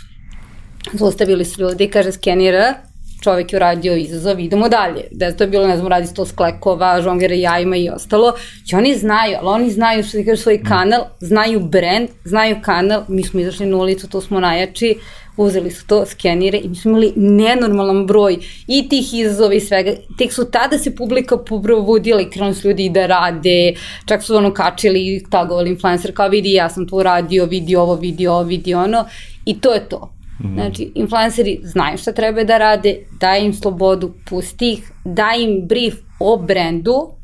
[0.93, 2.75] Zaustavili su ljudi kaže skenira,
[3.23, 5.05] čovek je uradio izazov, idemo dalje.
[5.11, 8.35] Da je to bilo, ne znam, radi sto sklekova, žongera jajima i ostalo.
[8.73, 13.25] I oni znaju, ali oni znaju što kažu svoj kanal, znaju brand, znaju kanal, mi
[13.25, 14.95] smo izašli na ulicu, to smo najjači,
[15.37, 19.93] uzeli su to, skenire i mi smo imali nenormalan broj i tih izazova i svega.
[20.19, 23.75] Tek su tada se publika probudila i krenuli su ljudi da rade,
[24.07, 27.95] čak su ono kačili i tagovali influencer kao vidi ja sam to uradio, vidi ovo,
[27.95, 29.05] vidi ovo, vidi ono
[29.45, 30.13] i to je to.
[30.41, 30.55] Mm.
[30.55, 35.95] Znači, influenceri znaju šta treba da rade, daj im slobodu, pusti ih, daj im brief
[36.21, 37.16] o brendu,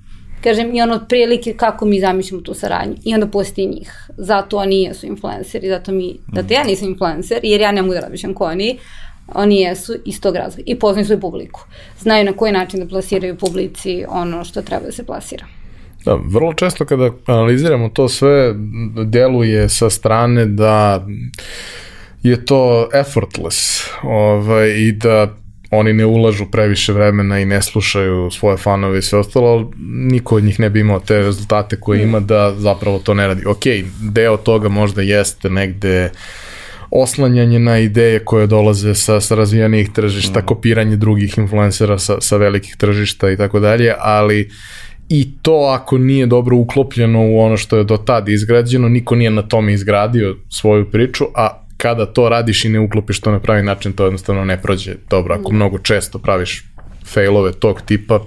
[0.42, 2.96] kažem, i ono otprilike kako mi zamišljamo tu saradnju.
[3.04, 4.08] I onda pusti njih.
[4.16, 6.36] Zato oni jesu influenceri, zato mi, mm.
[6.36, 8.78] zato ja nisam influencer, jer ja ne mogu da razmišljam ko oni,
[9.34, 11.60] oni jesu iz tog razloga i poznaju svoju publiku.
[12.00, 15.46] Znaju na koji način da plasiraju publici ono što treba da se plasira.
[16.04, 18.54] Da, vrlo često kada analiziramo to sve,
[19.04, 21.06] deluje sa strane da
[22.22, 25.41] je to effortless ovaj, i da
[25.74, 29.66] oni ne ulažu previše vremena i ne slušaju svoje fanove i sve ostalo, ali
[30.10, 33.46] niko od njih ne bi imao te rezultate koje ima da zapravo to ne radi.
[33.46, 33.62] Ok,
[34.00, 36.10] deo toga možda jeste negde
[36.90, 40.46] oslanjanje na ideje koje dolaze sa, sa razvijenih tržišta, mm.
[40.46, 44.50] kopiranje drugih influencera sa, sa velikih tržišta i tako dalje, ali
[45.08, 49.30] i to ako nije dobro uklopljeno u ono što je do tada izgrađeno, niko nije
[49.30, 53.62] na tome izgradio svoju priču, a kada to radiš i ne uklopiš to na pravi
[53.62, 55.34] način, to jednostavno ne prođe dobro.
[55.34, 56.64] Ako mnogo često praviš
[57.06, 58.20] failove tog tipa,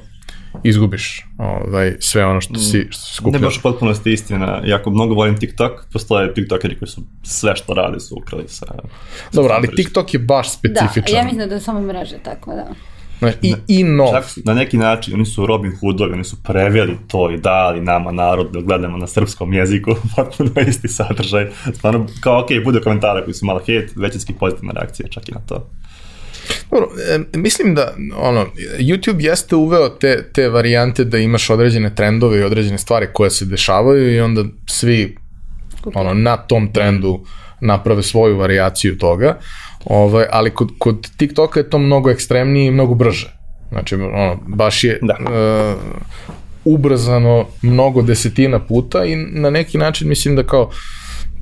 [0.63, 3.39] izgubiš ovaj, sve ono što si, si skupio.
[3.39, 7.73] Ne baš potpuno ste istina, jako mnogo volim TikTok, postoje TikTokeri koji su sve što
[7.73, 8.65] rade su ukrali sa...
[9.33, 11.11] Dobro, ali TikTok je baš specifičan.
[11.11, 12.65] Da, ja mislim da je samo mreže tako, da.
[13.19, 14.11] Znači, i, i nov.
[14.11, 18.11] Čak na neki način, oni su Robin Hoodovi, oni su preveli to i dali nama
[18.11, 21.47] narod da gledamo na srpskom jeziku, potpuno isti sadržaj.
[21.73, 25.39] Stvarno, kao ok, bude komentara koji su malo hate, većinski pozitivna reakcija čak i na
[25.39, 25.69] to.
[26.71, 26.89] Dobro,
[27.33, 28.45] e, mislim da ono,
[28.79, 33.45] YouTube jeste uveo te, te varijante da imaš određene trendove i određene stvari koje se
[33.45, 35.17] dešavaju i onda svi
[35.93, 37.25] ono, na tom trendu
[37.61, 39.37] naprave svoju varijaciju toga.
[39.85, 43.37] Ovaj, ali kod, kod TikToka je to mnogo ekstremnije i mnogo brže.
[43.69, 45.15] Znači, ono, baš je da.
[45.19, 45.81] uh,
[46.65, 50.69] ubrzano mnogo desetina puta i na neki način mislim da kao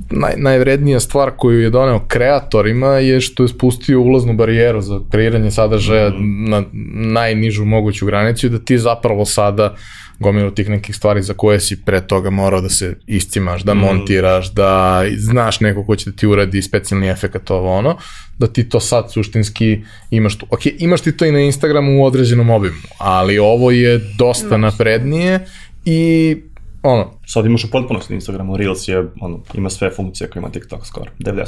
[0.10, 5.52] naj, najvrednija stvar koju je doneo kreatorima je što je spustio ulaznu barijeru za kreiranje
[5.52, 6.50] sadržaja mm.
[6.50, 9.76] na najnižu moguću granicu i da ti zapravo sada
[10.20, 13.78] gomilu tih nekih stvari za koje si pre toga morao da se iscimaš, da mm.
[13.78, 17.98] montiraš, da znaš neko ko će da ti uradi specijalni efekt ovo ono,
[18.40, 20.46] da ti to sad suštinski imaš tu.
[20.50, 25.46] Ok, imaš ti to i na Instagramu u određenom obimu, ali ovo je dosta naprednije
[25.86, 26.36] i
[26.84, 27.12] ono.
[27.26, 30.86] Sad imaš u potpunosti na Instagramu, Reels je, ono, ima sve funkcije koje ima TikTok
[30.86, 31.46] skoro, 90%.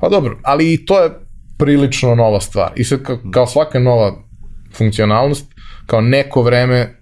[0.00, 1.10] Pa dobro, ali i to je
[1.58, 2.72] prilično nova stvar.
[2.76, 4.22] I sad kao, kao svaka nova
[4.74, 5.54] funkcionalnost,
[5.86, 6.97] kao neko vreme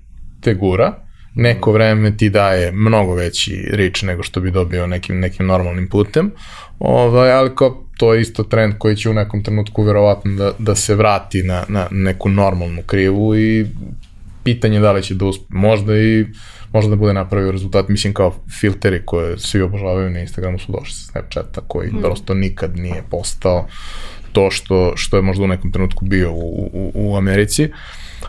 [0.46, 0.92] te gura,
[1.34, 6.30] neko vreme ti daje mnogo veći rič nego što bi dobio nekim, nekim normalnim putem,
[6.78, 10.74] ovaj, ali kao to je isto trend koji će u nekom trenutku verovatno da, da
[10.74, 13.66] se vrati na, na neku normalnu krivu i
[14.44, 15.44] pitanje da li će da uspe.
[15.48, 16.26] Možda i
[16.72, 20.94] možda da bude napravio rezultat, mislim kao filteri koje svi obožavaju na Instagramu su došli
[20.94, 22.02] sa Snapchata koji mm.
[22.02, 23.66] prosto nikad nije postao
[24.32, 27.68] to što, što je možda u nekom trenutku bio u, u, u Americi,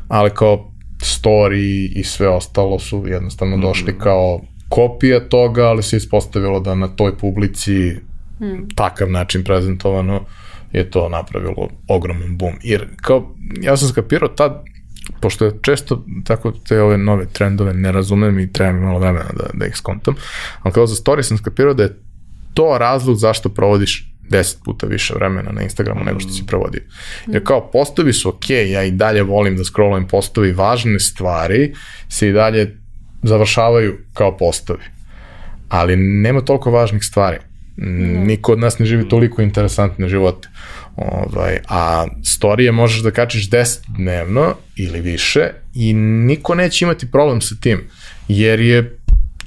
[0.07, 0.71] ali kao
[1.07, 3.99] story i sve ostalo su jednostavno došli mm.
[3.99, 7.95] kao kopija toga, ali se ispostavilo da na toj publici
[8.41, 8.75] mm.
[8.75, 10.25] takav način prezentovano
[10.71, 12.53] je to napravilo ogroman boom.
[12.63, 14.63] Jer kao, ja sam skapirao tad,
[15.21, 19.29] pošto je često tako te ove nove trendove ne razumem i treba mi malo vremena
[19.37, 20.15] da, da ih skontam,
[20.61, 21.99] ali kao za story sam skapirao da je
[22.53, 26.81] to razlog zašto provodiš 10 puta više vremena na Instagramu nego što si provodio.
[27.27, 31.73] Jer kao postovi su ok, ja i dalje volim da scrollujem postovi, važne stvari
[32.09, 32.77] se i dalje
[33.23, 34.83] završavaju kao postovi.
[35.69, 37.37] Ali nema toliko važnih stvari.
[38.25, 40.47] Niko od nas ne živi toliko interesantne živote.
[40.95, 47.41] Ovaj, a storije možeš da kačiš 10 dnevno ili više i niko neće imati problem
[47.41, 47.81] sa tim,
[48.27, 48.99] jer je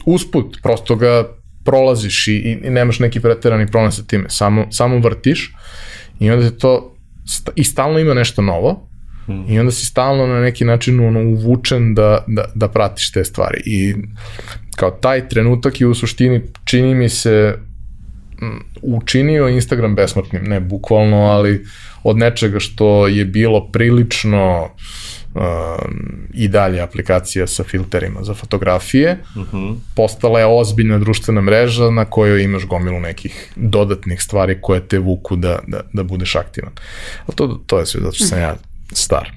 [0.06, 5.52] usput, prosto ga prolaziš i, i nemaš neki preterani problem sa time, samo, samo vrtiš
[6.20, 6.96] i onda se to,
[7.54, 8.90] i stalno ima nešto novo,
[9.48, 13.62] i onda si stalno na neki način ono, uvučen da, da, da pratiš te stvari.
[13.66, 13.94] I
[14.76, 17.58] kao taj trenutak je u suštini čini mi se
[18.82, 21.66] učinio Instagram besmrtnim, ne bukvalno, ali
[22.02, 24.68] od nečega što je bilo prilično
[25.34, 25.42] uh,
[26.34, 29.56] i dalje aplikacija sa filterima za fotografije, uh mhm.
[29.56, 29.76] -huh.
[29.96, 35.36] postala je ozbiljna društvena mreža na kojoj imaš gomilu nekih dodatnih stvari koje te vuku
[35.36, 36.72] da, da, da budeš aktivan.
[37.26, 38.56] Ali to, to je sve zato što sam ja
[38.92, 39.30] star.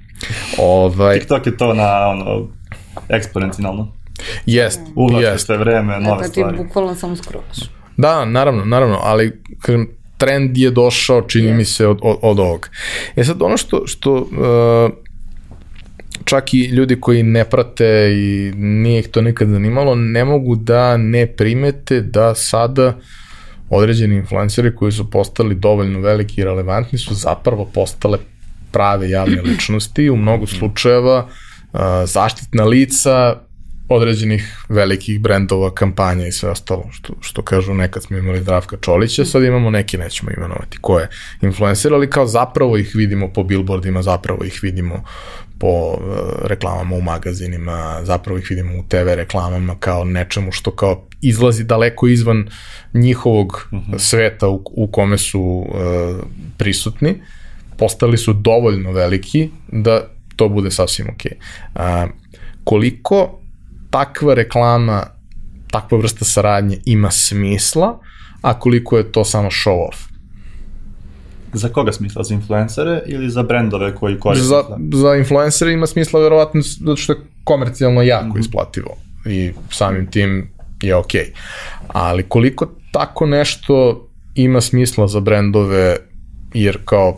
[0.58, 2.48] Ovaj, TikTok je to na ono,
[3.10, 3.92] eksponencijalno.
[4.46, 4.80] Jest,
[5.22, 5.46] jest.
[5.46, 6.52] sve vreme, nove stvari.
[6.52, 7.58] Dakle, ti bukvalno samo scrollaš.
[7.98, 9.88] Da, naravno, naravno, ali kažem,
[10.18, 11.58] trend je došao, čini yes.
[11.58, 12.70] mi se, od, od, od ovog.
[13.16, 14.94] E sad, ono što, što uh,
[16.26, 20.98] čak i ljudi koji ne prate i nije ih to nikad zanimalo, ne mogu da
[20.98, 22.98] ne primete da sada
[23.70, 28.18] određeni influenceri koji su postali dovoljno veliki i relevantni su zapravo postale
[28.72, 33.36] prave javne ličnosti, u mnogo slučajeva uh, zaštitna lica
[33.94, 39.26] određenih velikih brendova, kampanja i sve ostalo, što, što kažu nekad smo imali Zdravka Čolića,
[39.26, 41.10] sad imamo neki, nećemo imenovati ko je
[41.42, 45.04] influencer, ali kao zapravo ih vidimo po billboardima, zapravo ih vidimo
[45.60, 46.00] po uh,
[46.44, 52.08] reklamama u magazinima, zapravo ih vidimo u TV reklamama kao nečemu što kao izlazi daleko
[52.08, 52.50] izvan
[52.94, 54.00] njihovog uh -huh.
[54.00, 55.76] sveta u, u kome su uh,
[56.58, 57.16] prisutni,
[57.78, 61.22] postali su dovoljno veliki da to bude sasvim ok.
[61.76, 62.10] Uh,
[62.64, 63.40] koliko
[63.94, 65.04] takva reklama,
[65.72, 68.00] takva vrsta saradnje ima smisla,
[68.42, 69.98] a koliko je to samo show off?
[71.54, 72.24] Za koga smisla?
[72.24, 74.48] Za influencere ili za brendove koji koriste?
[74.48, 74.64] Za,
[74.94, 78.40] za influencere ima smisla verovatno zato što je komercijalno jako mm -hmm.
[78.40, 80.50] isplativo i samim tim
[80.82, 81.12] je ok.
[81.88, 85.98] Ali koliko tako nešto ima smisla za brendove
[86.54, 87.18] jer kao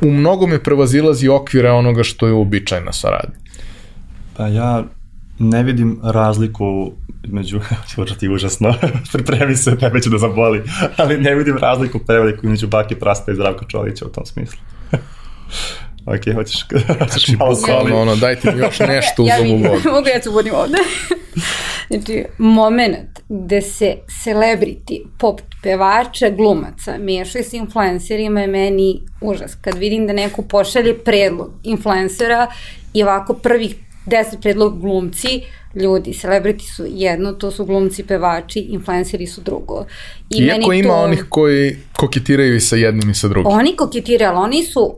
[0.00, 3.41] u mnogome prevazilazi okvire onoga što je uobičajna saradnja.
[4.36, 4.84] Pa ja
[5.38, 6.92] ne vidim razliku
[7.28, 7.60] među,
[8.08, 8.74] će ti užasno,
[9.12, 10.62] pripremi se, tebe će da zaboli,
[10.96, 14.58] ali ne vidim razliku preveliku između Bake Prasta i Zdravka Čolića u tom smislu.
[16.14, 16.66] ok, hoćeš,
[17.00, 17.92] hoćeš znači, malo soli.
[17.92, 19.90] Ono, dajte mi još nešto ja, uzom u vodu.
[19.92, 20.78] Mogu ja ću vodim ovde.
[21.90, 29.54] znači, moment gde se celebrity, pop pevača, glumaca, mešaju s influencerima je meni užas.
[29.54, 32.46] Kad vidim da neko pošalje predlog influencera
[32.94, 33.76] i ovako prvih
[34.06, 35.42] deset predlog glumci,
[35.74, 39.84] ljudi, celebrity su jedno, to su glumci, pevači, influenceri su drugo.
[40.30, 41.02] I Iako meni ima to...
[41.02, 43.52] onih koji koketiraju i sa jednim i sa drugim.
[43.52, 44.94] Oni koketiraju, ali oni su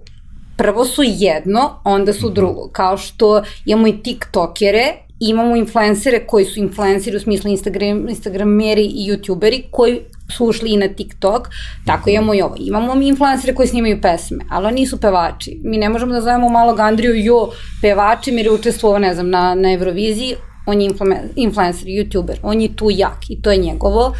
[0.57, 2.35] prvo su jedno, onda su mhm.
[2.35, 2.69] drugo.
[2.73, 9.11] Kao što imamo i tiktokere, imamo influencere koji su influenceri u smislu Instagram, Instagrameri i
[9.11, 10.01] youtuberi koji
[10.37, 11.49] su ušli i na TikTok,
[11.87, 12.55] tako imamo i ovo.
[12.59, 15.61] Imamo mi influencere koji snimaju pesme, ali oni nisu pevači.
[15.64, 17.51] Mi ne možemo da zovemo malog Andriju jo
[17.82, 20.35] pevačem jer je učestvovao, ne znam, na, na Euroviziji,
[20.66, 20.91] on je
[21.37, 24.14] influencer, youtuber, on je tu jak i to je njegovo.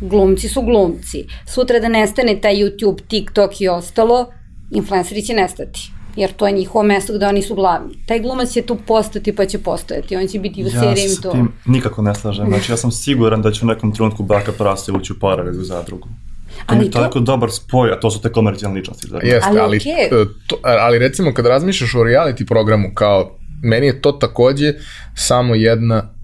[0.00, 1.24] Glumci su glumci.
[1.46, 4.26] Sutra da nestane taj YouTube, TikTok i ostalo,
[4.70, 7.94] influenceri će nestati jer to je njihovo mesto gde oni su glavni.
[8.06, 11.28] Taj glumac će tu postati pa će postojati, on će biti u ja seriji to.
[11.28, 14.22] Ja se tim nikako ne slažem, znači ja sam siguran da će u nekom trenutku
[14.22, 16.08] Baka Prase ući u paralelu zadrugu.
[16.56, 16.98] To ali mi je to...
[16.98, 19.06] tako dobar spoj, a to su te komercijalne ličnosti.
[19.08, 19.26] Znači.
[19.26, 20.26] Jeste, ali, ali, okay.
[20.46, 24.74] to, ali recimo kad razmišljaš o reality programu kao, meni je to takođe
[25.14, 26.14] samo jedna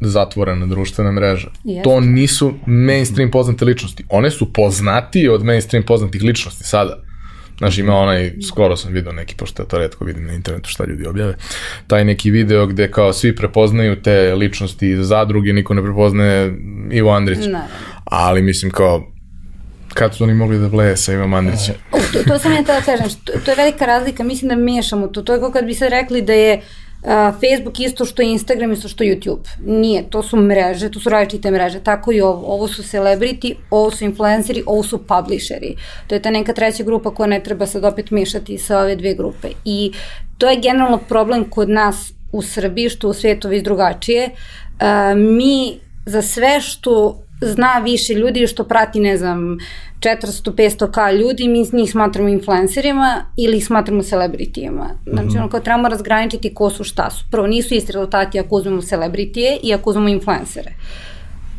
[0.00, 1.50] zatvorena društvena mreža.
[1.64, 1.82] Jeste.
[1.82, 4.04] To nisu mainstream poznate ličnosti.
[4.08, 7.02] One su poznatije od mainstream poznatih ličnosti sada.
[7.58, 10.84] Znaš, ima onaj, skoro sam vidio neki, pošto ja to redko vidim na internetu šta
[10.84, 11.34] ljudi objave,
[11.86, 16.54] taj neki video gde kao svi prepoznaju te ličnosti iz zadruge, niko ne prepoznaje
[16.90, 17.38] Ivo Andrić.
[17.46, 17.60] Ne.
[18.04, 19.12] Ali mislim kao,
[19.94, 21.74] kad su oni mogli da vleje sa Ivom Andrićem?
[22.12, 25.22] To, to sam ja tada kažem, to, to je velika razlika, mislim da miješamo to.
[25.22, 26.60] To je kao kad bi se rekli da je
[27.32, 29.48] Facebook isto što Instagram, isto što YouTube.
[29.66, 32.54] Nije, to su mreže, to su različite mreže, tako i ovo.
[32.54, 35.76] Ovo su celebrity, ovo su influenceri, ovo su publisheri.
[36.06, 39.14] To je ta neka treća grupa koja ne treba sad opet mišati sa ove dve
[39.14, 39.48] grupe.
[39.64, 39.92] I
[40.38, 44.30] to je generalno problem kod nas u Srbiji, što u svijetu već drugačije.
[45.16, 49.58] Mi za sve što zna više ljudi što prati, ne znam,
[50.00, 54.90] 400-500k ljudi, mi njih smatramo influencerima ili ih smatramo celebritijama.
[55.06, 55.38] Znači, mm -hmm.
[55.38, 57.24] ono kao trebamo razgraničiti ko su šta su.
[57.30, 60.70] Prvo, nisu isti rezultati ako uzmemo celebritije i ako uzmemo influencere.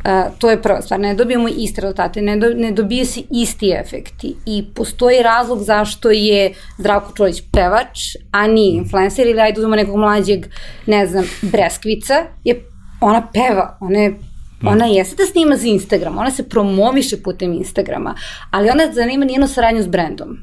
[0.05, 3.71] Uh, to je prva stvar, ne dobijemo iste rezultate, ne, do, ne dobije se isti
[3.71, 7.99] efekti i postoji razlog zašto je Zdravko Čolić pevač,
[8.31, 10.45] a nije influencer ili ajde uzmemo nekog mlađeg,
[10.85, 12.65] ne znam, Breskvica, je
[13.01, 14.19] ona peva, ona je
[14.65, 18.15] Ona jeste da snima za Instagram, ona se promoviše putem Instagrama,
[18.51, 20.37] ali ona zanima nijenu saradnju s brendom.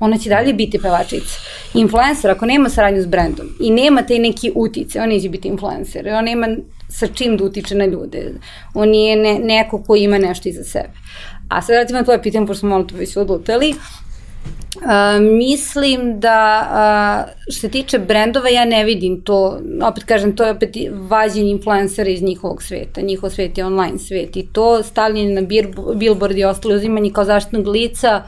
[0.00, 1.40] Ona će dalje biti pevačica.
[1.74, 6.08] Influencer, ako nema saradnju s brendom i nema te neki utice, on neće biti influencer.
[6.08, 6.48] On nema
[6.88, 8.32] sa čim da utiče na ljude.
[8.74, 10.90] On nije ne, neko ko ima nešto iza sebe.
[11.48, 13.74] A sad radimo tvoje pitanje, pošto smo malo to već odlutali.
[14.80, 16.68] Uh, mislim da
[17.26, 21.50] uh, što se tiče brendova ja ne vidim to, opet kažem to je opet vađenje
[21.50, 25.42] influencera iz njihovog sveta, njihov svet je online svet i to stavljanje na
[25.94, 28.22] billboard i ostalo uzimanje kao zaštitnog lica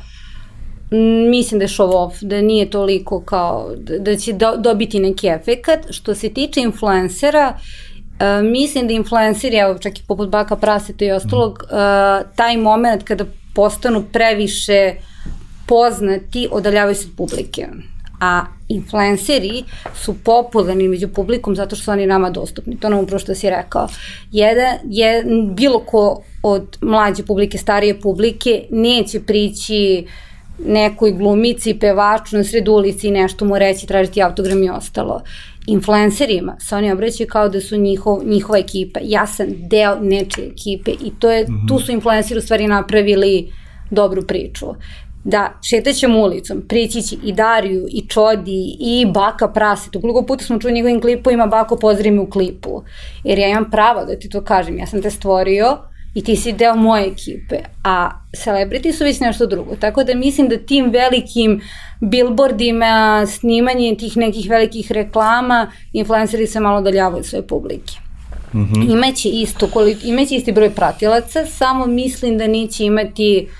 [1.30, 5.86] mislim da je show off, da nije toliko kao, da će do, dobiti neki efekat.
[5.90, 11.12] Što se tiče influencera, uh, mislim da influenceri, evo čak i poput Baka Praseta i
[11.12, 11.68] ostalog, uh,
[12.36, 13.24] taj moment kada
[13.54, 15.11] postanu previše uh,
[15.66, 17.66] poznati odaljavaju se od publike.
[18.20, 22.76] A influenceri su popularni među publikom zato što su oni nama dostupni.
[22.80, 23.88] To nam upravo što si rekao.
[24.32, 30.06] Jedan, je, bilo ko od mlađe publike, starije publike neće prići
[30.66, 35.22] nekoj glumici, pevaču na sred ulici i nešto mu reći, tražiti autogram i ostalo.
[35.66, 39.00] influencerima se oni obraćaju kao da su njihov, njihova ekipa.
[39.02, 41.68] Ja sam deo nečije ekipe i to je, mm -hmm.
[41.68, 43.52] tu su influenceri u stvari napravili
[43.90, 44.66] dobru priču
[45.24, 50.00] da šetaćem ulicom, prići će i Dariju, i Čodi, i Baka Prasetu.
[50.00, 52.82] Koliko puta smo čuli njegovim klipovima, Bako pozdravi me u klipu.
[53.24, 55.78] Jer ja imam pravo da ti to kažem, ja sam te stvorio
[56.14, 57.56] i ti si deo moje ekipe.
[57.84, 59.76] A celebrity su već nešto drugo.
[59.76, 61.60] Tako da mislim da tim velikim
[62.00, 67.94] billboardima, snimanjem tih nekih velikih reklama, influenceri se malo daljavaju svoje publike.
[68.54, 68.92] Mm -hmm.
[68.92, 69.68] Imaće isto,
[70.04, 73.52] imaće isti broj pratilaca, samo mislim da neće imati uh,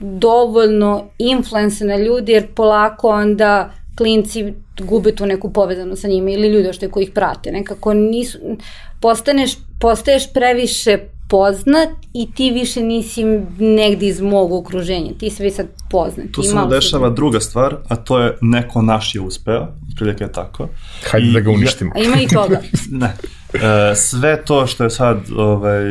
[0.00, 6.48] dovoljno influence na ljudi, jer polako onda klinci gube tu neku povezanu sa njima ili
[6.48, 7.52] ljudi što koji ih prate.
[7.52, 8.38] Nekako nisu,
[9.00, 13.24] postaneš, postaješ previše poznat i ti više nisi
[13.58, 15.10] negde iz mog okruženja.
[15.18, 16.26] Ti si već sad poznat.
[16.32, 20.68] Tu se dešava druga stvar, a to je neko naš je uspeo, prilike je tako.
[21.10, 21.92] Hajde I, da ga uništimo.
[21.96, 22.60] A ima i toga.
[23.02, 23.16] ne.
[23.52, 25.84] E, sve to što je sad, ovaj,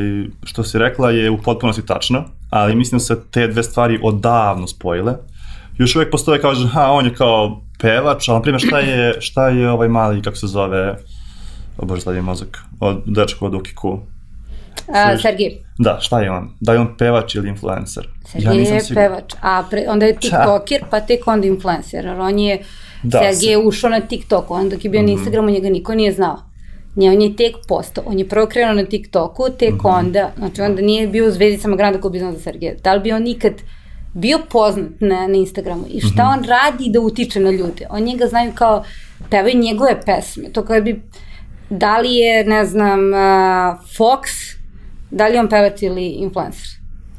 [0.43, 4.67] što si rekla je u potpunosti tačno ali mislim da se te dve stvari odavno
[4.67, 5.13] spojile.
[5.77, 9.47] Još uvek postoje kao, ha, on je kao pevač, ali na primjer šta je, šta
[9.47, 10.97] je ovaj mali, kako se zove,
[11.77, 13.99] o bože, je mozak, od dečka od Ukiku.
[14.87, 15.63] A, Sergij.
[15.79, 16.49] Da, šta je on?
[16.59, 18.07] Da je on pevač ili influencer?
[18.25, 19.03] Sergij ja je sigur.
[19.03, 22.59] pevač, a pre, onda je tiktoker, pa tek onda influencer, jer on je,
[23.03, 25.07] da, Sergij je ušao na TikTok, onda dok je bio mm -hmm.
[25.07, 25.19] na mhm.
[25.19, 26.47] Instagramu, njega niko nije znao.
[26.97, 29.99] Nje, on je tek postao, on je prvo krenuo na TikToku, tek mm -hmm.
[29.99, 32.73] onda, znači onda nije bio u zvezdicama Granda ko bi znao za Sergeja.
[32.83, 33.53] Da li bi on nikad
[34.13, 36.37] bio poznat na, na Instagramu i šta mm -hmm.
[36.37, 37.87] on radi da utiče na ljude.
[37.89, 38.83] On njega znaju kao,
[39.29, 41.01] pevaju njegove pesme, to kada bi,
[41.69, 43.17] da li je, ne znam, uh,
[43.97, 44.21] Fox,
[45.11, 46.67] da li on pevač ili influencer?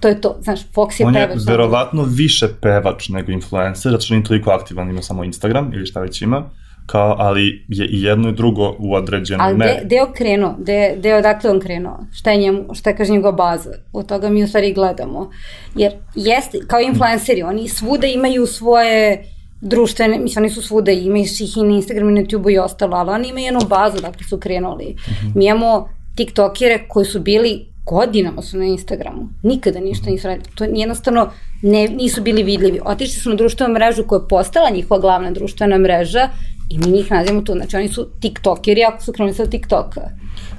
[0.00, 1.30] To je to, znaš, Fox je on pevač.
[1.30, 5.72] On je verovatno više pevač nego influencer, zato što nije toliko aktivan, ima samo Instagram
[5.74, 6.50] ili šta već ima
[6.88, 9.70] kao, ali je i jedno i drugo u određenoj ali meri.
[9.70, 10.54] Ali gde je krenuo?
[10.58, 11.98] Gde, gde je odakle on krenuo?
[12.12, 13.70] Šta je, njemu, šta je kaže njegova baza?
[13.92, 15.30] Od toga mi u stvari gledamo.
[15.74, 19.24] Jer jeste, kao influenceri, oni svuda imaju svoje
[19.60, 22.96] društvene, mislim, oni su svuda, imaju ih i na Instagramu, i na YouTube i ostalo,
[22.96, 24.84] ali oni imaju jednu bazu, dakle su krenuli.
[24.84, 25.36] Mm -hmm.
[25.36, 29.28] Mi imamo tiktokere koji su bili godinama su na Instagramu.
[29.42, 30.50] Nikada ništa nisu radili.
[30.54, 31.30] To jednostavno
[31.62, 32.80] ne, nisu bili vidljivi.
[32.84, 36.28] Otišli su na društvenu mrežu koja je postala njihova glavna društvena mreža
[36.70, 37.52] i mi njih nazivamo tu.
[37.52, 40.00] Znači oni su tiktokeri ako su krenuli sa tiktoka.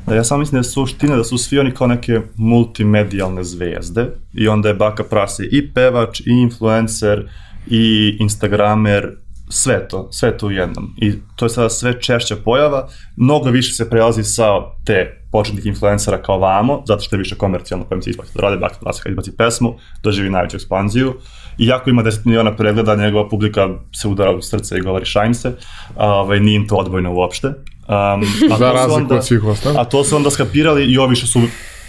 [0.08, 4.08] Da, ja samo mislim da je suština da su svi oni kao neke multimedijalne zvezde
[4.34, 7.30] i onda je Baka Prase i pevač, i influencer,
[7.68, 9.16] i instagramer,
[9.50, 10.94] sve to, sve to u jednom.
[10.98, 14.46] I to je sada sve češća pojava, mnogo više se prelazi sa
[14.86, 18.58] te početnih influencera kao vamo, zato što je više komercijalno kojem se isplati da rade,
[18.58, 21.14] Baka Prasa kad izbaci pesmu, doživi najveću ekspanziju.
[21.58, 23.70] Iako ima 10 miliona pregleda, njegova publika
[24.02, 25.56] se udara u srce i govori šajm se,
[25.96, 27.48] ovaj, nije im to odbojno uopšte.
[27.48, 28.24] Um,
[28.54, 29.80] a Za razliku od svih ostalih.
[29.80, 31.40] A to su onda skapirali i ovi što su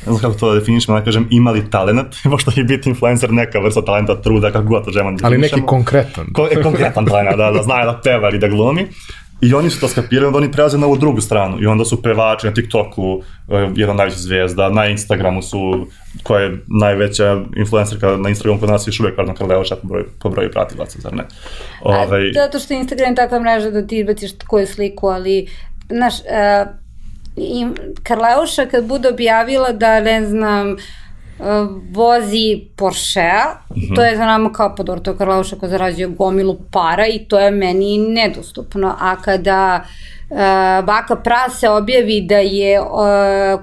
[0.07, 3.59] ne znam kako to da definišemo, da kažem, imali talent, pošto je biti influencer neka
[3.59, 6.33] vrsta talenta, truda, kako god to želimo da Ali neki konkretan.
[6.33, 8.87] Ko, e, konkretan talent, da, da zna da peva ili da glumi.
[9.41, 12.03] I oni su to skapirali, onda oni prelaze na ovu drugu stranu i onda su
[12.03, 15.87] pevači na TikToku, e, jedan najveća zvezda, na Instagramu su,
[16.23, 20.31] koja je najveća influencerka na Instagramu kod nas još uvijek Karno Karleuša po broju, po
[20.31, 21.25] broju pratilaca, zar ne?
[21.83, 21.97] Ove...
[21.97, 25.47] A, ovaj- zato što Instagram je takva mreža da ti izbaciš koju sliku, ali,
[25.89, 26.80] znaš, uh,
[27.41, 27.67] i
[28.03, 30.77] Karleuša kad bude objavila da, ne znam,
[31.91, 33.95] vozi Porsche-a, mm -hmm.
[33.95, 37.19] to je za nama kao pa dobro, to je Karleuša ko zarađuje gomilu para i
[37.19, 38.97] to je meni nedostupno.
[39.01, 39.85] A kada
[40.31, 40.39] uh,
[40.85, 42.87] Baka Prase objavi da je uh,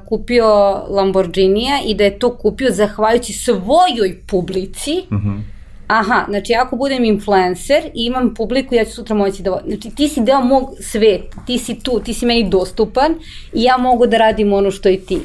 [0.10, 0.48] kupio
[0.90, 5.57] Lamborghinija i da je to kupio zahvaljujući svojoj publici, mm -hmm.
[5.88, 9.60] Aha, znači ako budem influencer i imam publiku, ja ću sutra moći da...
[9.68, 13.16] Znači ti si deo mog sveta, ti si tu, ti si meni dostupan
[13.54, 15.20] i ja mogu da radim ono što i ti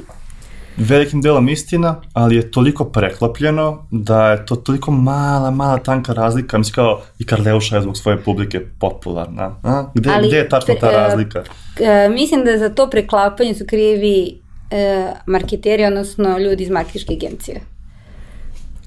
[0.77, 6.59] velikim delom istina, ali je toliko preklopljeno da je to toliko mala, mala tanka razlika.
[6.59, 9.57] Mislim kao i Karleuša je zbog svoje publike popularna.
[9.63, 9.85] A?
[9.95, 11.39] Gde, ali, gde je tačno ta razlika?
[11.41, 17.61] Uh, mislim da za to preklapanje su krivi uh, marketeri, odnosno ljudi iz marketičke agencije.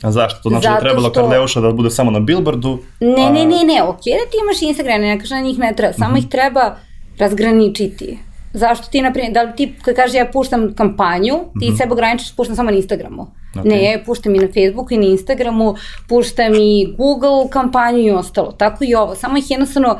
[0.05, 0.39] A zašto?
[0.43, 1.21] To znači da je trebalo što...
[1.21, 2.79] Karleuša da bude samo na billboardu?
[2.99, 3.29] Ne, a...
[3.29, 6.11] ne, ne, ne, ok da ti imaš Instagram, ne kažem da njih ne treba, samo
[6.11, 6.19] mm -hmm.
[6.19, 6.75] ih treba
[7.17, 8.17] razgraničiti.
[8.53, 11.77] Zašto ti, naprimjer, da li ti, kad kaže ja puštam kampanju, ti mm -hmm.
[11.77, 13.27] sebe ograničiš, puštam samo na Instagramu.
[13.55, 13.69] Okay.
[13.69, 15.75] Ne, puštam i na Facebooku i na Instagramu,
[16.09, 18.51] puštam i Google kampanju i ostalo.
[18.51, 19.15] Tako i ovo.
[19.15, 19.99] Samo ih jednostavno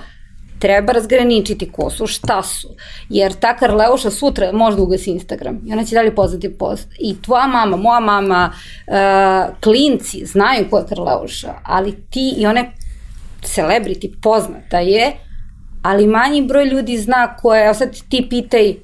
[0.60, 2.70] treba razgraničiti ko su, šta su.
[3.10, 6.88] Jer ta Karleuša sutra možda ugasi Instagram i ona će dalje poznati post.
[7.00, 8.52] I tvoja mama, moja mama,
[8.88, 12.72] uh, klinci znaju ko je Karleuša, ali ti i one
[13.42, 15.12] celebrity poznata je,
[15.82, 18.76] ali manji broj ljudi zna ko je, evo sad ti pitaj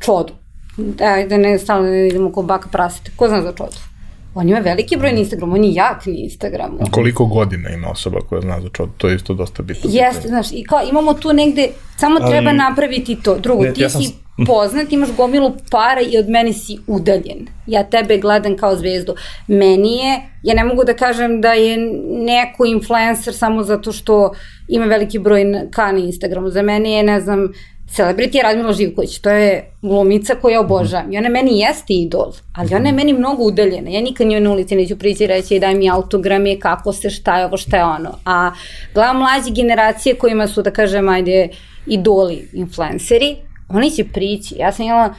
[0.00, 0.32] čodu,
[0.76, 3.95] da, da ne stalno ne idemo ko baka prasite, ko zna za čodu?
[4.36, 6.78] On ima veliki broj na Instagramu, on je jak na Instagramu.
[6.90, 9.90] Koliko godina ima osoba koja zna za čodu, to je isto dosta bitno.
[9.92, 13.38] Jeste, znaš, i kao imamo tu negde, samo Ali- treba napraviti to.
[13.38, 14.12] Drugo, Ne, ti ja sam si
[14.46, 17.46] poznat, imaš gomilu para i od mene si udaljen.
[17.66, 19.14] Ja tebe gledam kao zvezdu.
[19.48, 20.12] Meni je,
[20.42, 21.76] ja ne mogu da kažem da je
[22.18, 24.32] neko influencer samo zato što
[24.68, 26.50] ima veliki broj na- ka na Instagramu.
[26.50, 27.48] Za mene je, ne znam,
[27.90, 31.12] Celebrity je Radmila Živković, to je glumica koju ja obožavam.
[31.12, 33.90] I ona meni jeste idol, ali ona je meni mnogo udaljena.
[33.90, 37.38] Ja nikad njoj na ulici neću prići i reći daj mi autograme, kako se, šta
[37.38, 38.18] je ovo, šta je ono.
[38.24, 38.50] A
[38.94, 41.48] gledam mlađe generacije kojima su, da kažem, ajde,
[41.86, 43.36] idoli, influenceri,
[43.68, 44.54] oni će prići.
[44.58, 45.14] Ja sam imala,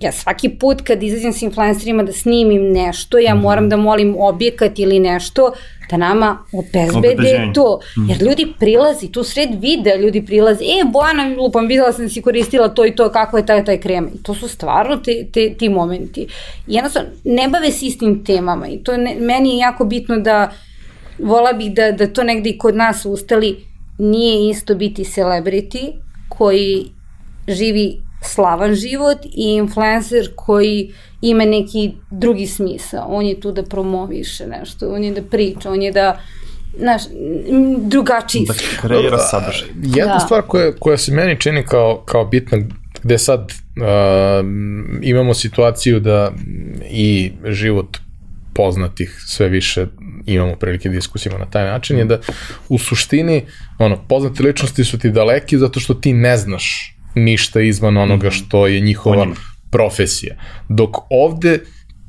[0.00, 4.78] ja svaki put kad izađem sa influencerima da snimim nešto, ja moram da molim objekat
[4.78, 5.52] ili nešto
[5.90, 7.80] da nama obezbede to.
[8.08, 12.22] Jer ljudi prilazi, tu sred videa ljudi prilazi, e, Bojana, lupam, videla sam da si
[12.22, 14.10] koristila to i to, kako je taj, taj krem.
[14.14, 16.20] I to su stvarno te, te, ti momenti.
[16.66, 20.52] I jednostavno, ne bave se istim temama i to ne, meni je jako bitno da
[21.18, 23.56] vola bih da, da to negde i kod nas ustali,
[23.98, 25.92] nije isto biti celebrity
[26.28, 26.86] koji
[27.48, 30.92] živi slavan život i influencer koji
[31.22, 33.06] ima neki drugi smisao.
[33.08, 36.20] On je tu da promoviše nešto, on je da priča, on je da
[36.78, 37.02] znaš,
[37.78, 39.68] drugačiji Da kreira sadržaj.
[39.82, 40.20] Jedna Da.
[40.20, 42.58] stvar koja, koja se meni čini kao, kao bitna,
[43.02, 44.46] gde sad uh,
[45.02, 46.32] imamo situaciju da
[46.90, 47.96] i život
[48.54, 49.86] poznatih sve više
[50.26, 52.18] imamo prilike da diskusijama na taj način je da
[52.68, 53.46] u suštini
[53.78, 58.66] ono, poznate ličnosti su ti daleki zato što ti ne znaš ništa izvan onoga što
[58.66, 59.26] je njihova
[59.70, 60.36] profesija.
[60.68, 61.58] Dok ovde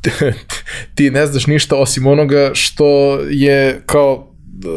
[0.95, 4.27] ti ne znaš ništa osim onoga što je kao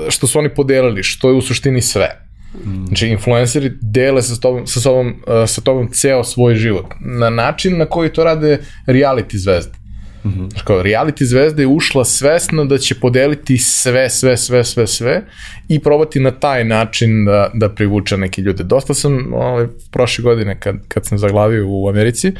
[0.09, 2.20] što su oni podelili, što je u suštini sve.
[2.87, 6.87] Znači, influenceri dele sa tobom, sa, sobom, uh, sa tobom ceo svoj život.
[7.01, 9.84] Na način na koji to rade reality zvezde.
[10.25, 10.64] Mm -hmm.
[10.64, 15.22] Kao, reality zvezda je ušla svesno da će podeliti sve, sve, sve, sve, sve
[15.68, 18.64] i probati na taj način da, da privuče neke ljude.
[18.64, 22.33] Dosta sam ovaj, prošle godine kad, kad sam zaglavio u Americi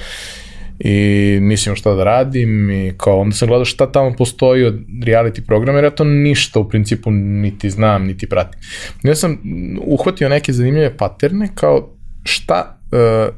[0.78, 5.47] i nisam šta da radim i kao onda sam gledao šta tamo postoji od reality
[5.47, 8.61] programa jer ja to ništa u principu niti znam niti pratim.
[9.03, 9.39] Ja sam
[9.87, 11.91] uhvatio neke zanimljive paterne kao
[12.24, 13.35] šta uh,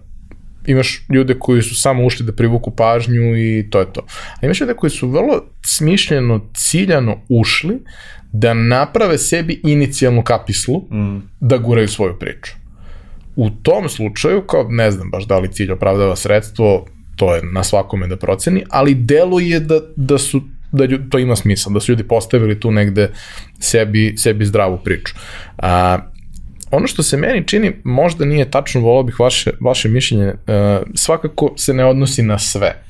[0.67, 4.01] imaš ljude koji su samo ušli da privuku pažnju i to je to.
[4.43, 7.79] A imaš ljude koji su vrlo smišljeno, ciljano ušli
[8.33, 11.19] da naprave sebi inicijalnu kapislu Mm.
[11.41, 12.53] da guraju svoju priču.
[13.37, 16.87] U tom slučaju, kao ne znam baš da li cilj opravdava sredstvo,
[17.17, 20.43] to je na svakome da proceni, ali deluje da, da su
[20.73, 23.11] da lju, to ima smisla, da su ljudi postavili tu negde
[23.61, 25.15] sebi, sebi zdravu priču.
[25.59, 25.99] A,
[26.77, 30.35] ono što se meni čini, možda nije tačno, volao bih vaše, vaše mišljenje, uh,
[30.95, 32.83] svakako se ne odnosi na sve,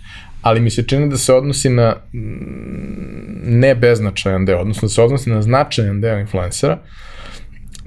[0.43, 5.03] ali mi se čini da se odnosi na mm, ne beznačajan deo, odnosno da se
[5.03, 6.79] odnosi na značajan deo influencera,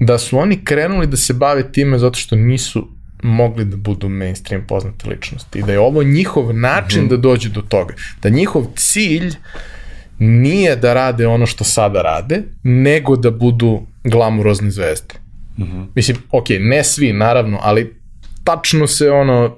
[0.00, 2.88] da su oni krenuli da se bave time zato što nisu
[3.22, 7.10] mogli da budu mainstream poznate ličnosti i da je ovo njihov način mm -hmm.
[7.10, 7.94] da dođe do toga.
[8.22, 9.34] Da njihov cilj
[10.18, 15.14] nije da rade ono što sada rade, nego da budu glamurozne zvezde.
[15.60, 15.86] Mm -hmm.
[15.94, 18.00] Mislim, ok, ne svi, naravno, ali
[18.44, 19.56] tačno se ono,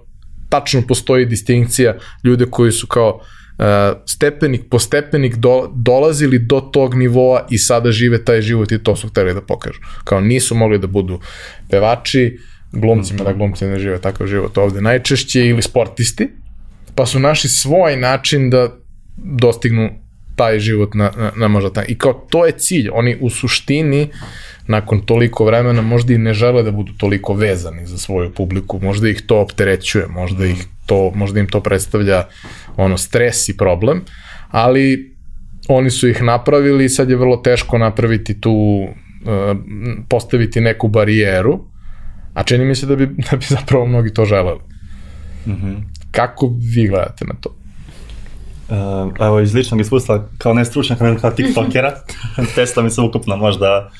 [0.49, 3.65] tačno postoji distinkcija ljude koji su kao uh,
[4.07, 8.97] stepenik po stepenik do, dolazili do tog nivoa i sada žive taj život i to
[8.97, 9.81] su hteli da pokažu.
[10.05, 11.21] Kao nisu mogli da budu
[11.71, 12.39] pevači,
[12.73, 13.25] glumcima, mm -hmm.
[13.25, 16.29] da glumci ne žive takav život ovde najčešće, ili sportisti,
[16.95, 18.69] pa su našli svoj način da
[19.17, 20.02] dostignu
[20.37, 21.85] taj život na, na, na možda taj.
[21.89, 22.89] I kao to je cilj.
[22.93, 24.09] Oni u suštini
[24.67, 29.09] nakon toliko vremena možda i ne žele da budu toliko vezani za svoju publiku, možda
[29.09, 32.25] ih to opterećuje, možda ih to, možda im to predstavlja
[32.77, 34.05] ono stres i problem,
[34.51, 35.15] ali
[35.69, 39.57] oni su ih napravili i sad je vrlo teško napraviti tu uh,
[40.09, 41.65] postaviti neku barijeru,
[42.35, 44.61] a čini mi se da bi, da bi zapravo mnogi to želeli.
[45.47, 45.83] Mm -hmm.
[46.11, 47.62] Kako vi gledate na to?
[48.73, 51.95] Uh, evo, iz ličnog iskustva, kao ne stručnjaka, nego kao tiktokera,
[52.55, 53.91] testa mi se ukupno možda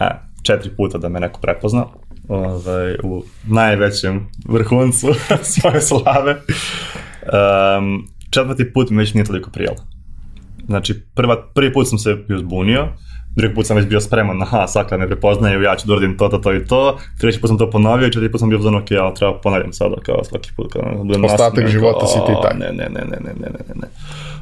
[0.00, 0.10] a,
[0.42, 1.86] četiri puta da me neko prepozna
[2.28, 5.06] ovaj, u najvećem vrhuncu
[5.60, 6.36] svoje slave.
[7.22, 9.76] Um, četvrti put mi već nije toliko prijelo.
[10.66, 12.88] Znači, prva, prvi put sam se bio zbunio,
[13.36, 16.18] drugi put sam već bio spreman, aha, sad kad me prepoznaju, ja ću da uradim
[16.18, 18.58] to, to, to i to, treći put sam to ponovio i četiri put sam bio
[18.58, 22.32] zonu, ok, ja treba ponavljam sada, kao svaki put, kao budem Ostatak života si ti
[22.42, 22.58] tak.
[22.58, 23.88] Ne, ne, ne, ne, ne, ne, ne, ne.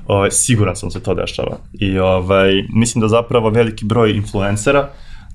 [0.06, 1.56] Ove, siguran sam se to dešava.
[1.72, 4.88] I ovaj, mislim da zapravo veliki broj influencera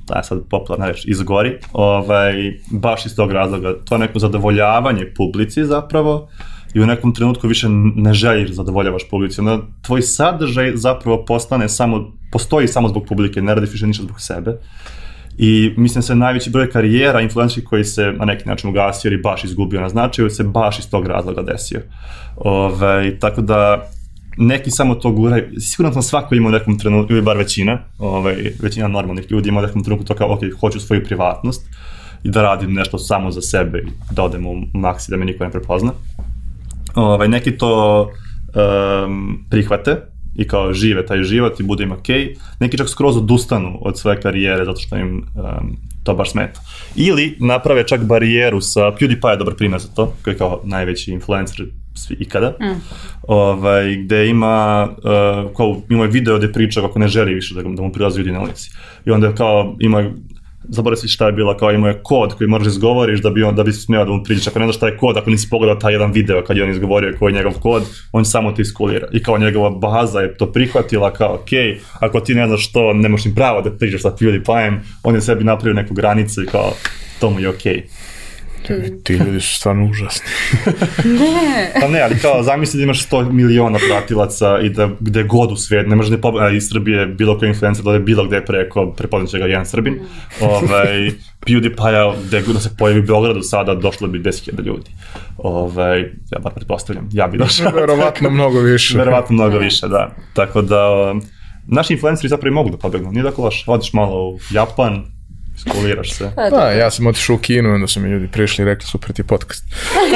[0.08, 2.34] da je sad popularna reč, izgori, ovaj,
[2.72, 3.74] baš iz tog razloga.
[3.86, 6.28] To neko zadovoljavanje publici zapravo,
[6.76, 9.41] i u nekom trenutku više ne želiš da zadovoljavaš publici.
[9.41, 14.21] Onda tvoj sadržaj zapravo postane samo, postoji samo zbog publike, ne radiš više ništa zbog
[14.21, 14.57] sebe.
[15.38, 19.43] I mislim se najveći broj karijera influencerskih koji se na neki način ugasio ili baš
[19.43, 21.82] izgubio na značaju se baš iz tog razloga desio.
[22.36, 23.89] Ove, tako da
[24.38, 28.36] neki samo to guraju, sigurno sam svako ima u nekom trenutku, ili bar većina, ovaj,
[28.61, 31.67] većina normalnih ljudi ima u nekom trenutku to kao, ok, hoću svoju privatnost
[32.23, 35.43] i da radim nešto samo za sebe i da odem u maksi da me niko
[35.43, 35.91] ne prepozna.
[36.95, 38.01] Ovaj, neki to
[38.55, 39.97] um, prihvate
[40.35, 42.07] i kao žive taj život i bude im ok.
[42.59, 46.61] Neki čak skroz odustanu od svoje karijere zato što im um, to baš smeta.
[46.95, 51.11] Ili naprave čak barijeru sa, PewDiePie je dobar primjer za to, koji je kao najveći
[51.11, 52.81] influencer svi ikada, mm.
[53.27, 57.81] ovaj, gde ima, uh, kao, ima video gde priča kako ne želi više da, da
[57.81, 58.71] mu prilazi ljudi na ulici.
[59.05, 60.11] I onda kao ima
[60.70, 63.43] zaboravio si šta je bila, kao imao je kod koji moraš da izgovoriš da bi
[63.43, 64.47] on, da bi smeo da mu priđeš.
[64.47, 66.70] Ako ne znaš šta je kod, ako nisi pogledao taj jedan video kad je on
[66.70, 69.07] izgovorio koji je njegov kod, on samo ti iskulira.
[69.13, 71.49] I kao njegova baza je to prihvatila kao, ok,
[71.99, 75.43] ako ti ne znaš što, nemaš ni pravo da priđeš sa PewDiePie-em, on je sebi
[75.43, 76.72] napravio neku granicu i kao,
[77.20, 77.74] to mu je okej.
[77.74, 78.14] Okay.
[78.68, 80.26] Ti, ti ljudi su stvarno užasni.
[81.20, 81.72] ne.
[81.82, 85.55] Pa ne, ali kao zamisli da imaš 100 miliona pratilaca i da gde god u
[85.55, 88.91] svijet, ne možeš da pobeda iz Srbije bilo koji influencer da je bilo gde preko,
[88.97, 89.99] prepoznaće ga jedan Srbin.
[90.41, 91.11] Ovaj,
[91.45, 94.91] PewDiePie-a gde da se pojavi u Beogradu sada došlo bi 10.000 ljudi.
[95.38, 97.72] Ovaj, ja bar pretpostavljam, ja bi došao.
[97.82, 98.97] Verovatno mnogo više.
[98.97, 100.16] Verovatno mnogo više, da.
[100.34, 101.13] Tako da,
[101.68, 103.11] naši influenceri zapravo i mogu da pobegnu.
[103.11, 103.63] Nije tako loš.
[103.68, 105.14] Odiš malo u Japan,
[105.58, 106.32] Skoliraš se.
[106.36, 109.12] Pa, da, ja sam otišao u kinu, onda su mi ljudi prišli i rekli super
[109.12, 109.64] ti je podcast.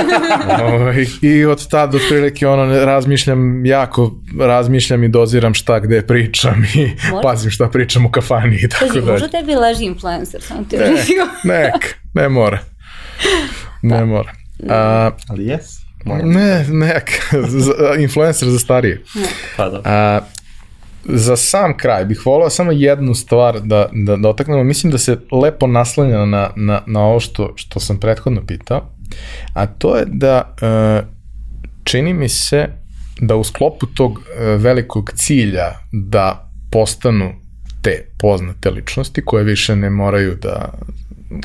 [0.73, 6.81] Ovaj, I od tada otprilike ono, razmišljam, jako razmišljam i doziram šta gde pričam i
[7.11, 7.23] Može?
[7.23, 9.11] pazim šta pričam u kafani i tako dalje.
[9.11, 10.89] Možda tebi leži influencer, sam ti ne,
[11.43, 12.59] nek, ne mora.
[13.81, 14.05] Ne da.
[14.05, 14.31] mora.
[14.69, 15.79] A, Ali jes.
[16.05, 17.11] Ne, nek,
[18.05, 19.03] influencer za starije.
[19.15, 19.27] Ne.
[19.57, 19.81] Pa da.
[19.85, 20.19] A,
[21.05, 24.63] za sam kraj bih volao samo jednu stvar da, da dotaknemo.
[24.63, 28.81] Mislim da se lepo naslanja na, na, na ovo što, što sam prethodno pitao,
[29.53, 31.01] a to je da e,
[31.83, 32.67] čini mi se
[33.19, 37.31] da u sklopu tog e, velikog cilja da postanu
[37.81, 40.73] te poznate ličnosti koje više ne moraju da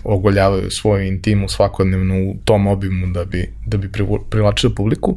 [0.04, 3.90] ogoljavaju svoju intimu svakodnevno u tom obimu da bi, da bi
[4.30, 5.16] privlačili publiku.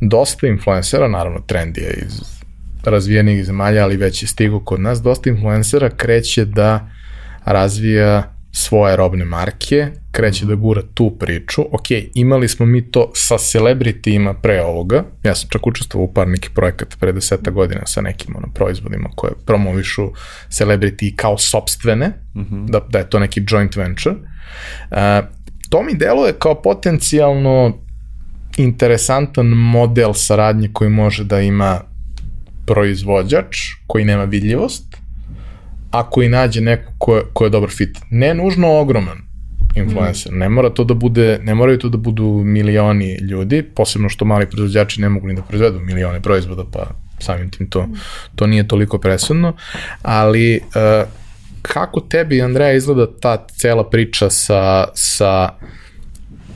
[0.00, 2.35] Dosta influencera, naravno trend je iz
[2.86, 6.90] razvijenih zemalja, ali već je stigo kod nas, dosta influencera kreće da
[7.44, 11.62] razvija svoje robne marke, kreće da gura tu priču.
[11.62, 15.04] Ok, imali smo mi to sa celebrityima pre ovoga.
[15.22, 19.08] Ja sam čak učestvovao u par nekih projekata pre deseta godina sa nekim ono, proizvodima
[19.16, 20.10] koje promovišu
[20.48, 22.70] celebrity kao sobstvene, mm -hmm.
[22.70, 24.14] da, da je to neki joint venture.
[24.14, 24.96] Uh,
[25.70, 27.78] to mi deluje kao potencijalno
[28.56, 31.80] interesantan model saradnje koji može da ima
[32.66, 33.56] proizvođač
[33.86, 34.96] koji nema vidljivost,
[35.90, 37.98] a koji nađe neko ko je, ko je dobar fit.
[38.10, 39.26] Ne nužno ogroman
[39.74, 40.38] influencer, mm.
[40.38, 44.46] ne mora to da bude, ne moraju to da budu milioni ljudi, posebno što mali
[44.46, 46.86] proizvođači ne mogu ni da proizvedu milione proizvoda, pa
[47.18, 47.88] samim tim to,
[48.34, 49.56] to nije toliko presudno,
[50.02, 51.08] ali uh,
[51.62, 55.48] kako tebi, Andreja, izgleda ta cela priča sa, sa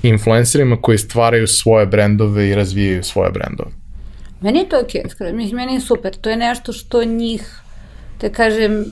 [0.02, 3.79] influencerima koji stvaraju svoje brendove i razvijaju svoje brendove?
[4.40, 6.16] Meni je to okej, okay, mislim, meni je super.
[6.16, 7.60] To je nešto što njih,
[8.20, 8.84] da kažem,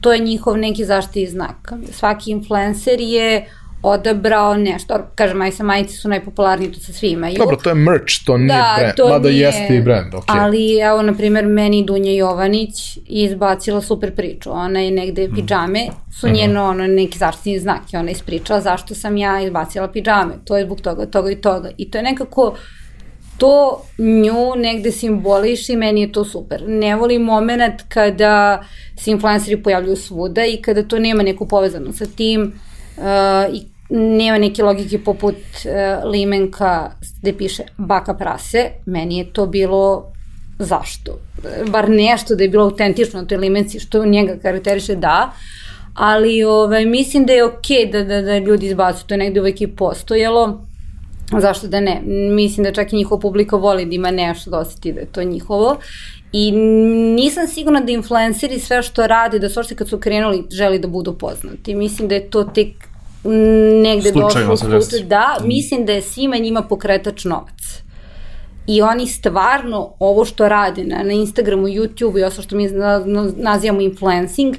[0.00, 1.72] to je njihov neki zaštiti znak.
[1.92, 3.46] Svaki influencer je
[3.82, 7.38] odabrao nešto, kažem, aj sa majice su najpopularniji, to se svi imaju.
[7.38, 10.24] Dobro, to je merch, to nije da, brand, to mada nije, jeste i brand, ok.
[10.26, 15.34] Ali, evo, na primjer, meni Dunja Jovanić izbacila super priču, ona je negde mm.
[15.34, 15.86] pidžame,
[16.20, 16.32] su mm.
[16.32, 20.64] njeno, ono, neki zaštitni znak i ona ispričala zašto sam ja izbacila pidžame, to je
[20.64, 21.70] zbog toga, toga i toga.
[21.78, 22.56] I to je nekako,
[23.40, 26.62] to nju negde simboliši, meni je to super.
[26.68, 28.62] Ne volim moment kada
[28.96, 32.52] se influenceri pojavljuju svuda i kada to nema neku povezanu sa tim
[32.96, 39.46] uh, i nema neke logike poput uh, limenka gde piše baka prase, meni je to
[39.46, 40.12] bilo
[40.58, 41.18] zašto?
[41.70, 45.32] Bar nešto da je bilo autentično na toj limenci, što njega karakteriše da,
[45.94, 49.40] ali ovaj, mislim da je okej okay da, da, da ljudi izbacuju, to je negde
[49.40, 50.69] uvek i postojalo,
[51.38, 52.00] zašto da ne?
[52.34, 55.22] Mislim da čak i njihova publika voli da ima nešto da osjeti da je to
[55.22, 55.76] njihovo.
[56.32, 56.52] I
[57.16, 61.18] nisam sigurna da influenceri sve što rade, da su kad su krenuli želi da budu
[61.18, 61.74] poznati.
[61.74, 62.68] Mislim da je to tek
[63.82, 65.06] negde došlo u slučaju.
[65.06, 67.82] Da, mislim da je svima njima pokretač novac.
[68.66, 72.68] I oni stvarno ovo što rade na, na Instagramu, YouTubeu i ovo što mi
[73.36, 74.56] nazivamo influencing,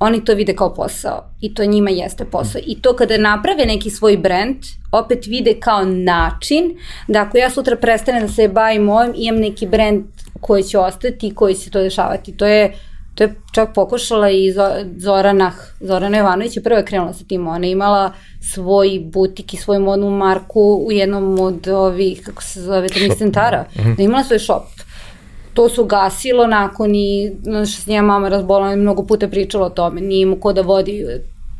[0.00, 2.60] oni to vide kao posao i to njima jeste posao.
[2.66, 4.56] I to kada naprave neki svoj brand,
[4.92, 6.78] opet vide kao način
[7.08, 10.04] da ako ja sutra prestanem da se bavim ovim, imam neki brand
[10.40, 12.36] koji će ostati i koji će to dešavati.
[12.36, 12.72] To je
[13.14, 14.52] To je čak pokušala i
[14.96, 17.46] Zorana, Zorana Jovanović je prva krenula sa tim.
[17.46, 22.62] Ona je imala svoj butik i svoju modnu marku u jednom od ovih, kako se
[22.62, 23.64] zove, tamo centara.
[23.96, 24.64] Da imala svoj shop.
[25.60, 30.00] To su gasilo nakon i, znaš, s njema mama razbolila, mnogo puta pričala o tome,
[30.00, 31.04] nije mu ko da vodi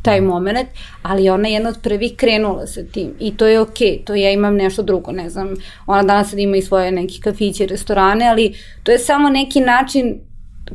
[0.02, 0.68] taj moment,
[1.02, 4.14] ali ona je jedna od prvih krenula sa tim i to je okej, okay, to
[4.14, 5.54] ja imam nešto drugo, ne znam,
[5.86, 10.20] ona danas sad ima i svoje neki kafiće, restorane, ali to je samo neki način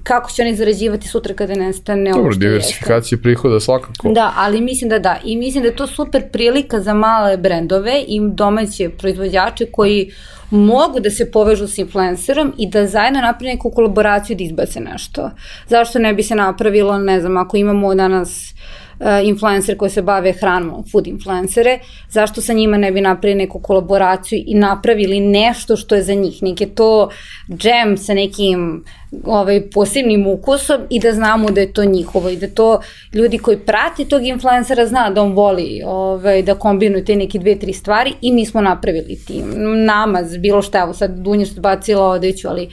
[0.04, 4.10] kako će oni zarađivati sutra kada nestane ovo Dobro, diversifikacija prihoda svakako.
[4.10, 5.18] Da, ali mislim da da.
[5.24, 10.12] I mislim da je to super prilika za male brendove i domaće proizvođače koji
[10.50, 15.32] mogu da se povežu s influencerom i da zajedno napravi neku kolaboraciju da izbace nešto.
[15.68, 18.84] Zašto ne bi se napravilo, ne znam, ako imamo danas uh,
[19.24, 21.80] influencer koji se bave hranom, food influencere,
[22.10, 26.43] zašto sa njima ne bi napravili neku kolaboraciju i napravili nešto što je za njih,
[26.43, 27.10] neke to
[27.50, 28.84] džem sa nekim
[29.24, 32.80] ovaj, posebnim ukusom i da znamo da je to njihovo i da to
[33.14, 37.60] ljudi koji prate tog influencera zna da on voli ovaj, da kombinuju te neke dve,
[37.60, 39.43] tri stvari i mi smo napravili tim.
[39.86, 42.70] Namaz, bilo šta, evo sad Dunja što bacila odeću, ali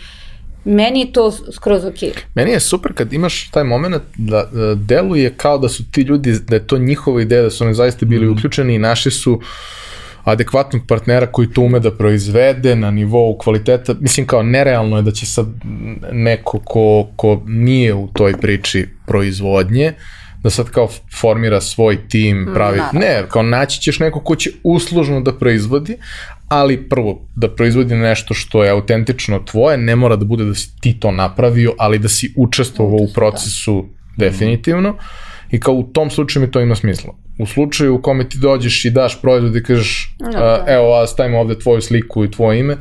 [0.64, 1.98] Meni je to skroz ok.
[2.34, 6.38] Meni je super kad imaš taj moment da, da deluje kao da su ti ljudi,
[6.48, 8.32] da je to njihova ideja, da su oni zaista bili mm.
[8.32, 9.40] uključeni i naši su
[10.24, 13.94] adekvatnog partnera koji to ume da proizvede na nivou kvaliteta.
[14.00, 15.46] Mislim kao nerealno je da će sad
[16.12, 19.92] neko ko, ko nije u toj priči proizvodnje,
[20.42, 20.88] da sad kao
[21.20, 25.38] formira svoj tim, mm, pravi, mm, ne, kao naći ćeš neko ko će uslužno da
[25.38, 25.96] proizvodi,
[26.52, 30.80] ali prvo, da proizvodi nešto što je autentično tvoje, ne mora da bude da si
[30.80, 33.12] ti to napravio, ali da si učestvovao u da.
[33.12, 33.84] procesu
[34.16, 34.24] da.
[34.24, 34.96] definitivno
[35.50, 37.14] i kao u tom slučaju mi to ima smisla.
[37.38, 40.64] U slučaju u kome ti dođeš i daš proizvod i kažeš no, da.
[40.68, 42.76] evo, a stavimo ovde tvoju sliku i tvoje ime,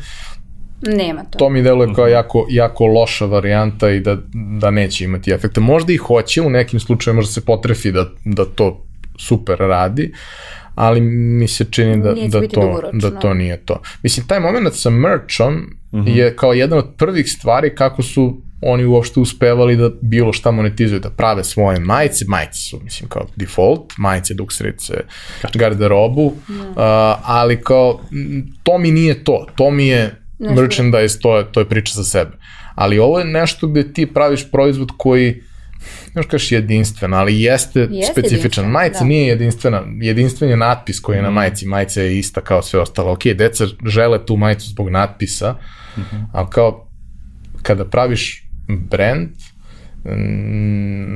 [0.88, 1.38] Nema to.
[1.38, 4.18] To mi deluje kao jako, jako loša varijanta i da,
[4.60, 5.62] da neće imati efekta.
[5.62, 8.86] Možda i hoće, u nekim slučajima možda se potrefi da, da to
[9.20, 10.14] super radi,
[10.76, 13.82] ali mi se čini da, da, to, da to nije to.
[14.04, 16.18] Mislim, taj moment sa merchom mm -hmm.
[16.18, 21.00] je kao jedan od prvih stvari kako su oni uopšte uspevali da bilo šta monetizuju,
[21.00, 24.94] da prave svoje majice, majice su, mislim, kao default, majice, dukserice,
[25.54, 26.76] garderobu, yeah.
[26.76, 27.18] Da.
[27.18, 28.00] uh, ali kao,
[28.64, 30.62] to mi nije to, to mi je Nešto.
[30.62, 32.32] merchandise, to je, to je priča za sebe.
[32.76, 35.42] Ali ovo je nešto gde ti praviš proizvod koji
[36.16, 38.66] još kažeš jedinstven, ali jeste, jeste specifičan.
[38.66, 39.06] Majica da.
[39.06, 41.36] nije jedinstvena, jedinstven je natpis koji je na mhm.
[41.36, 43.12] majici, majica je ista kao sve ostalo.
[43.12, 45.56] Ok, deca žele tu majicu zbog natpisa,
[45.98, 46.26] mm -hmm.
[46.34, 46.88] ali kao
[47.62, 49.30] kada praviš brand,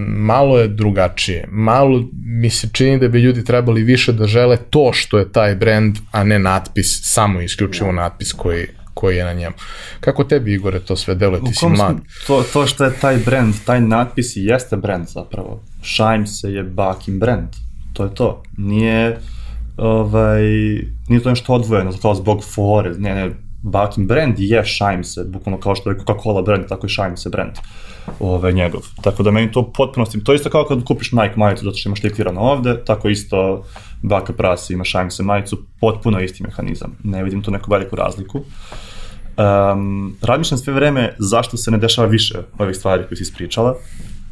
[0.08, 1.48] malo je drugačije.
[1.52, 5.56] Malo mi se čini da bi ljudi trebali više da žele to što je taj
[5.56, 7.96] brand, a ne natpis, samo isključivo da.
[7.96, 9.56] natpis koji, koji je na njemu.
[10.00, 11.42] Kako tebi, Igore, to sve deluje?
[11.44, 11.98] Ti si mlad.
[12.28, 15.62] To, to što je taj brand, taj natpis i jeste brand zapravo.
[15.84, 17.50] Shime se je Bakin brand.
[17.94, 18.44] To je to.
[18.58, 19.20] Nije,
[19.78, 20.44] ovaj,
[21.10, 22.94] nije to nešto odvojeno, kao zbog fore.
[22.98, 23.32] Ne, ne,
[23.62, 27.30] Bakin brand je Shime se, bukvalno kao što je Coca-Cola brand, tako i Shime se
[27.30, 27.54] brand
[28.20, 28.82] ovaj, njegov.
[29.02, 32.04] Tako da meni to potpuno, to isto kao kad kupiš Nike majicu zato što imaš
[32.04, 33.66] litirano ovde, tako isto
[34.02, 36.98] Baka Prasi ima Shime se majicu, potpuno isti mehanizam.
[37.04, 38.38] Ne vidim tu neku veliku razliku.
[38.38, 38.46] Uh,
[39.38, 43.76] Um, razmišljam sve vreme zašto se ne dešava više ovih stvari koje si ispričala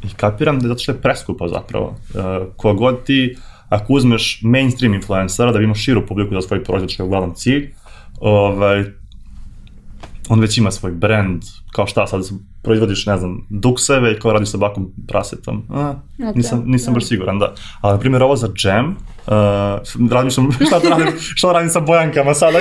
[0.02, 1.86] i kapiram da je zato što je preskupo zapravo.
[1.86, 3.36] Uh, kogod ti,
[3.68, 7.34] ako uzmeš mainstream influencera da bi imao širu publiku za svoj proizvod što je uglavnom
[7.34, 7.72] cilj,
[8.20, 8.84] ovaj,
[10.28, 11.42] on već ima svoj brand,
[11.72, 12.22] kao šta sad
[12.64, 15.62] proizvodiš, ne znam, dukseve i kao radiš sa bakom prasetom.
[15.70, 16.36] A, okay.
[16.36, 17.54] nisam, nisam baš siguran, da.
[17.80, 18.96] Ali, na primjer, ovo za džem,
[19.26, 22.58] uh, radim sam, šta da radim, šta da radim sa bojankama sada?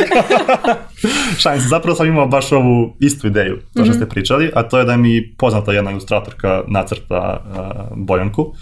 [1.42, 3.96] Šalim se, zapravo sam imao baš ovu istu ideju, to što mm -hmm.
[3.96, 8.54] ste pričali, a to je da mi poznata jedna ilustratorka nacrta uh, bojanku.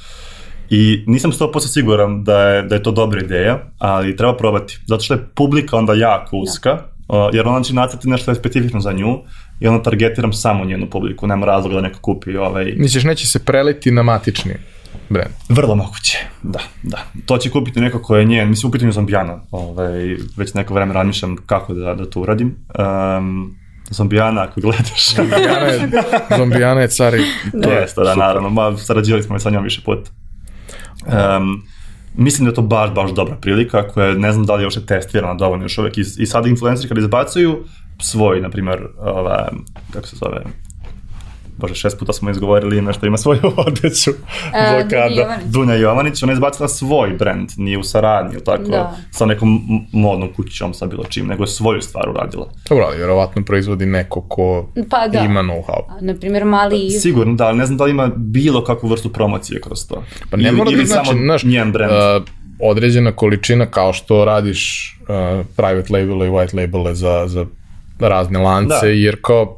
[0.69, 4.79] I nisam 100% siguran da je, da je to dobra ideja, ali treba probati.
[4.87, 7.17] Zato što je publika onda jako uska, da.
[7.17, 9.17] uh, jer ona će nacrti nešto specifično za nju
[9.61, 12.73] i onda targetiram samo njenu publiku, nema razloga da neko kupi ovaj...
[12.77, 14.53] Misliš, neće se preliti na matični
[15.09, 15.31] brand?
[15.49, 16.97] Vrlo moguće, da, da.
[17.25, 20.93] To će kupiti neko ko je njen, mislim u pitanju zombijana, ovaj, već neko vreme
[20.93, 22.55] razmišljam kako da, da to uradim.
[23.17, 23.55] Um,
[23.89, 25.15] Zombijana, ako gledaš.
[25.15, 25.89] Zombijana je,
[26.37, 27.23] zombijana je cari.
[27.63, 28.49] To Jeste, da, naravno.
[28.49, 30.11] Ma, sarađivali smo sa njom više puta.
[31.05, 31.63] Um,
[32.15, 34.85] mislim da je to baš, baš dobra prilika koja ne znam da li je još
[34.87, 37.63] testirana dovoljno još uvek i, i sada influenceri kada izbacuju
[38.01, 39.49] svoj, na primjer, ova,
[39.93, 40.41] kako se zove,
[41.57, 44.11] bože, šest puta smo izgovorili ime što ima svoju vodeću
[44.53, 45.07] E, blokada.
[45.07, 45.45] Dunja Jovanić.
[45.45, 48.95] Dunja Jovanić, ona je izbacila svoj brand, nije u saradnji, tako, Da.
[49.11, 52.49] sa nekom modnom kućom, sa bilo čim, nego je svoju stvar uradila.
[52.69, 55.19] Dobro, ali vjerovatno proizvodi neko ko Pa da.
[55.19, 55.81] ima know-how.
[56.01, 56.99] Na primjer, mali Iv.
[56.99, 60.03] Sigurno, da, ali ne znam da li ima bilo kakvu vrstu promocije kroz to.
[60.29, 61.91] Pa ne ili, mora da znači, samo znaš, njen brand.
[62.21, 62.27] uh,
[62.59, 65.07] određena količina kao što radiš uh,
[65.55, 67.45] private label i white labele za, za
[68.01, 68.87] razne lance, Da.
[68.87, 69.57] jer kao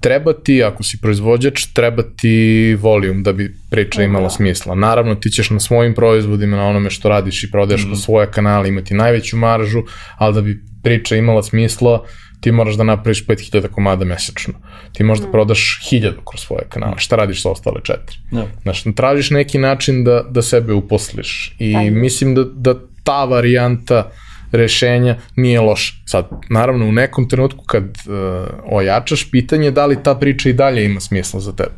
[0.00, 2.34] treba ti, ako si proizvođač, treba ti
[2.74, 4.74] volijum da bi priča imala smisla.
[4.74, 7.90] Naravno, ti ćeš na svojim proizvodima, na onome što radiš i prodaješ Mhm.
[7.90, 9.82] po svoje kanale imati najveću maržu,
[10.16, 12.04] ali da bi priča imala smisla,
[12.40, 14.54] ti moraš da napraviš 5000 komada mesečno.
[14.92, 16.94] Ti možda prodaš 1000 kroz svoje kanale.
[16.96, 18.16] Šta radiš sa ostale četiri?
[18.30, 18.46] Da.
[18.62, 21.80] Znaš, tražiš neki način da, da sebe uposliš i Pa.
[21.82, 24.10] mislim da, da ta varijanta
[24.52, 25.94] rešenja nije loša.
[26.06, 30.52] Sad, naravno, u nekom trenutku kad uh, ojačaš, pitanje je da li ta priča i
[30.52, 31.72] dalje ima smisla za tebe.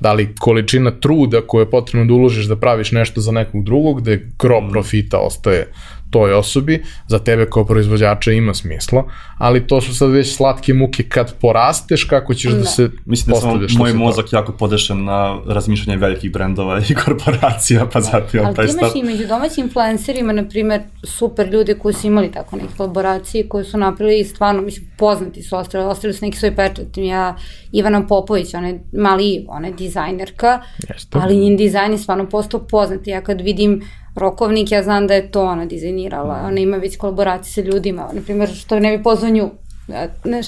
[0.00, 4.00] Da li količina truda koju je potrebno da uložiš da praviš nešto za nekog drugog,
[4.00, 5.66] gde gro profita ostaje
[6.10, 9.04] toj osobi, za tebe kao proizvođača ima smisla,
[9.38, 12.64] ali to su sad već slatke muke kad porasteš, kako ćeš da, Da.
[12.64, 13.74] se Mislim da sam postavljaš.
[13.74, 18.72] moj mozak jako podešen na razmišljanje velikih brendova i korporacija, pa zato Ali taj ti
[18.72, 18.82] stav.
[18.84, 23.48] imaš i među domaćim influencerima, na primjer, super ljude koji su imali tako neke kolaboracije,
[23.48, 26.96] koji su napravili stvarno, mislim, poznati su ostali, ostali su neki svoj pečat.
[26.96, 27.36] Ja,
[27.72, 31.18] Ivana Popović, ona je mali ona je dizajnerka, Jeste.
[31.20, 33.06] ali njen dizajn je stvarno postao poznat.
[33.06, 33.82] Ja kad vidim
[34.14, 36.42] rokovnik, ja znam da je to ona dizajnirala.
[36.46, 39.50] Ona ima već kolaboracije sa ljudima, na primjer, što ne bi pozvao nju.
[39.88, 40.46] Ja, Znaš,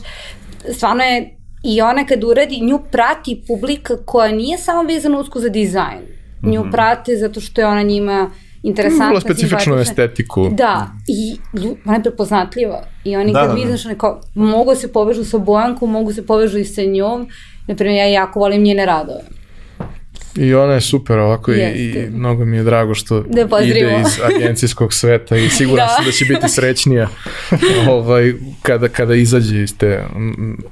[0.75, 5.49] stvarno je i ona kad uradi, nju prati publika koja nije samo vezana usko za
[5.49, 6.01] dizajn.
[6.43, 8.31] Nju prate zato što je ona njima
[8.63, 9.07] interesantna.
[9.07, 10.49] Vrlo specifičnu estetiku.
[10.53, 11.37] Da, i
[11.85, 12.83] ona je prepoznatljiva.
[13.05, 13.67] I oni Da, kad da, da.
[13.67, 17.29] znaš, one kao, mogu se povežu sa Bojankom, mogu se povežu i sa njom.
[17.69, 19.21] Naprimjer, ja jako volim njene radove.
[20.37, 24.20] I ona je super ovako i, i mnogo mi je drago što Da ide iz
[24.37, 25.95] agencijskog sveta i siguran Da.
[25.95, 26.12] sam da.
[26.12, 27.09] će biti srećnija
[27.91, 30.05] ovaj, kada, kada izađe iz te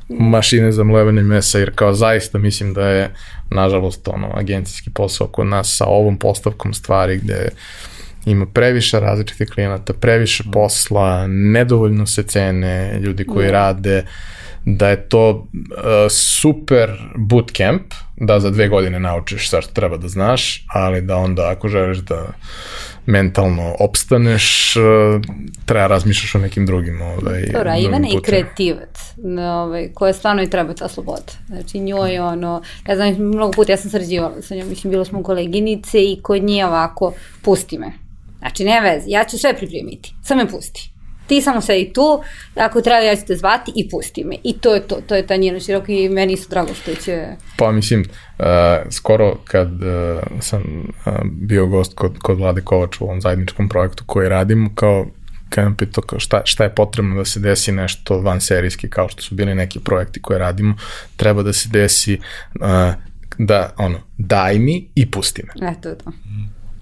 [0.08, 3.14] mašine za mlevanje mesa, jer kao zaista mislim da je
[3.50, 7.48] nažalost ono agencijski posao kod nas sa ovom postavkom stvari gde
[8.26, 14.04] ima previše različitih klijenata, previše posla, nedovoljno se cene ljudi koji rade,
[14.64, 15.44] da je to uh,
[16.10, 21.68] super bootcamp, da za dve godine naučiš što treba da znaš, ali da onda ako
[21.68, 22.26] želiš da
[23.06, 24.82] mentalno opstaneš, uh,
[25.66, 29.14] treba razmišljaš o nekim drugim ovaj, Dobro, a drugim Ivana je kreativac,
[29.54, 31.32] ovaj, koja stvarno i treba ta sloboda.
[31.46, 35.04] Znači, njoj je ono, ja znam, mnogo puta ja sam sarađivala sa njom, mislim, bilo
[35.04, 37.92] smo koleginice i kod nje ovako, pusti me.
[38.38, 40.90] Znači, ne veze, ja ću sve pripremiti, samo me pusti.
[41.30, 42.22] Ti samo sedi tu,
[42.54, 44.36] ako treba ja ću te zvati i pusti me.
[44.44, 47.26] I to je to, to je ta njena široka i meni isto drago što će...
[47.56, 48.00] Pa mislim,
[48.38, 48.46] uh,
[48.90, 50.62] skoro kad uh, sam
[51.06, 55.06] uh, bio gost kod, kod Vlade Kovač u ovom zajedničkom projektu koji radimo, kao
[55.48, 59.08] kad nam pitao kao šta, šta je potrebno da se desi nešto van serijski, kao
[59.08, 60.74] što su bili neki projekti koje radimo,
[61.16, 62.18] treba da se desi
[62.60, 62.66] uh,
[63.38, 65.68] da, ono, daj mi i pusti me.
[65.68, 66.10] E, to.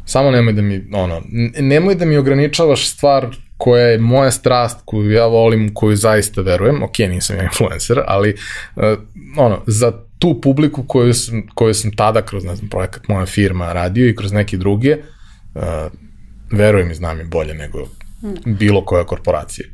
[0.05, 1.23] Samo nemoj da mi, ono,
[1.59, 6.83] nemoj da mi ograničavaš stvar koja je moja strast, koju ja volim, koju zaista verujem,
[6.83, 8.35] ok, nisam ja influencer, ali,
[8.77, 8.83] uh,
[9.37, 13.73] ono, za tu publiku koju sam, koju sam tada kroz, ne znam, projekat moja firma
[13.73, 14.97] radio i kroz neke druge,
[15.55, 15.63] uh,
[16.53, 17.79] verujem i znam je bolje nego
[18.45, 19.69] bilo koja korporacija.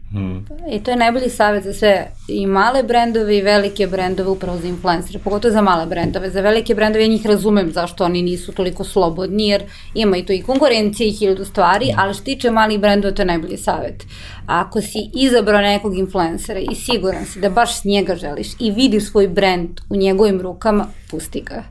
[0.71, 4.69] I to je najbolji savjet za sve i male brendove i velike brendove upravo za
[4.69, 6.31] influencere, pogotovo za male brendove.
[6.31, 9.63] Za velike brendove ja njih razumem zašto oni nisu toliko slobodni, jer
[9.95, 13.27] ima i to i konkurencije i hiljadu stvari, ali što tiče malih brendova to je
[13.27, 14.05] najbolji savjet.
[14.47, 19.11] Ako si izabrao nekog influencera i siguran si da baš s njega želiš i vidiš
[19.11, 21.63] svoj brend u njegovim rukama, pusti ga.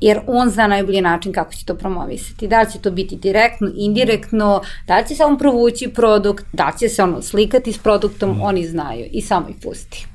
[0.00, 2.48] Jer on zna najbolji način kako će to promovisati.
[2.48, 6.78] Da li će to biti direktno, indirektno, da li će samo provući produkt, da li
[6.78, 10.06] će se ono slikati s produktom, oni znaju i samo ih pusti.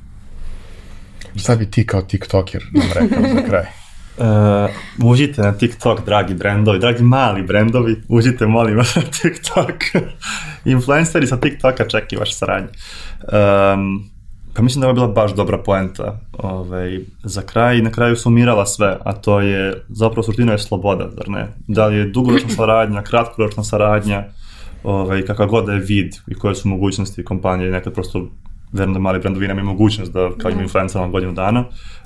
[1.36, 3.66] Šta bi ti kao tiktoker nam rekao za kraj?
[4.18, 9.76] Uh, uđite na TikTok, dragi brendovi, dragi mali brendovi, uđite molim vas na TikTok.
[10.76, 12.70] Influenceri sa TikToka čekaju vaše saradnje.
[12.70, 14.10] Um,
[14.54, 18.66] pa mislim da je bila baš dobra poenta ovaj, za kraj i na kraju sumirala
[18.66, 21.48] sve, a to je zapravo suština je sloboda, zar ne?
[21.68, 24.24] Da li je dugoročna saradnja, kratkoročna saradnja,
[24.86, 28.28] ovaj, kakva god da je vid i koje su mogućnosti kompanije, nekad prosto
[28.72, 31.66] verujem da mali brendovi nemaju mogućnost da kao ima influencerima godinu dana,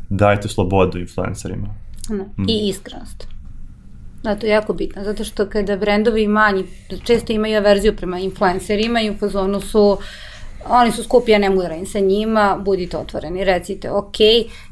[0.10, 1.76] dajte slobodu influencerima.
[2.10, 2.26] Ne.
[2.48, 3.28] I iskrenost.
[4.24, 6.64] Da, to je jako bitno, zato što kada brendovi manji
[7.04, 9.98] često imaju averziju prema influencerima i u fazonu su
[10.68, 14.16] oni su skupi, ja ne mogu da radim sa njima, budite otvoreni, recite, ok,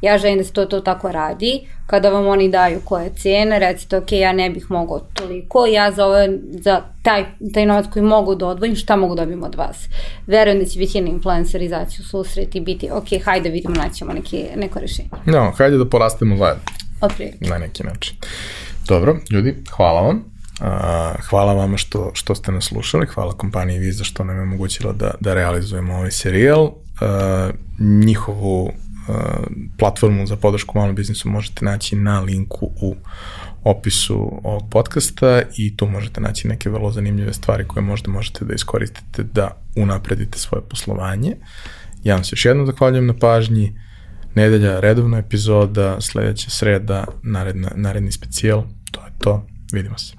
[0.01, 3.97] ja želim da se to, to tako radi, kada vam oni daju koje cene, recite,
[3.97, 8.35] ok, ja ne bih mogao toliko, ja za, ove, za taj, taj novac koji mogu
[8.35, 9.77] da odvojim, šta mogu da dobijem od vas?
[10.27, 14.45] Verujem da će biti jedna influencerizacija u susret i biti, ok, hajde vidimo, naćemo neki,
[14.55, 15.09] neko rešenje.
[15.25, 16.63] No, hajde da porastemo zajedno.
[17.01, 17.49] Otprilike.
[17.49, 18.15] Na neki način.
[18.87, 20.36] Dobro, ljudi, hvala vam.
[21.29, 25.11] Hvala vama što, što ste nas slušali, hvala kompaniji Visa što nam je omogućila da,
[25.19, 26.63] da realizujemo ovaj serijal.
[26.63, 26.71] Uh,
[27.79, 28.71] njihovu uh,
[29.77, 32.95] platformu za podršku malom biznisu možete naći na linku u
[33.63, 38.53] opisu ovog podcasta i tu možete naći neke vrlo zanimljive stvari koje možda možete da
[38.53, 41.35] iskoristite da unapredite svoje poslovanje.
[42.03, 43.79] Ja vam se još jednom zahvaljujem na pažnji.
[44.35, 48.63] Nedelja, redovna epizoda, sledeća sreda, naredna, naredni specijal.
[48.91, 49.47] To je to.
[49.71, 50.16] Vidimo se.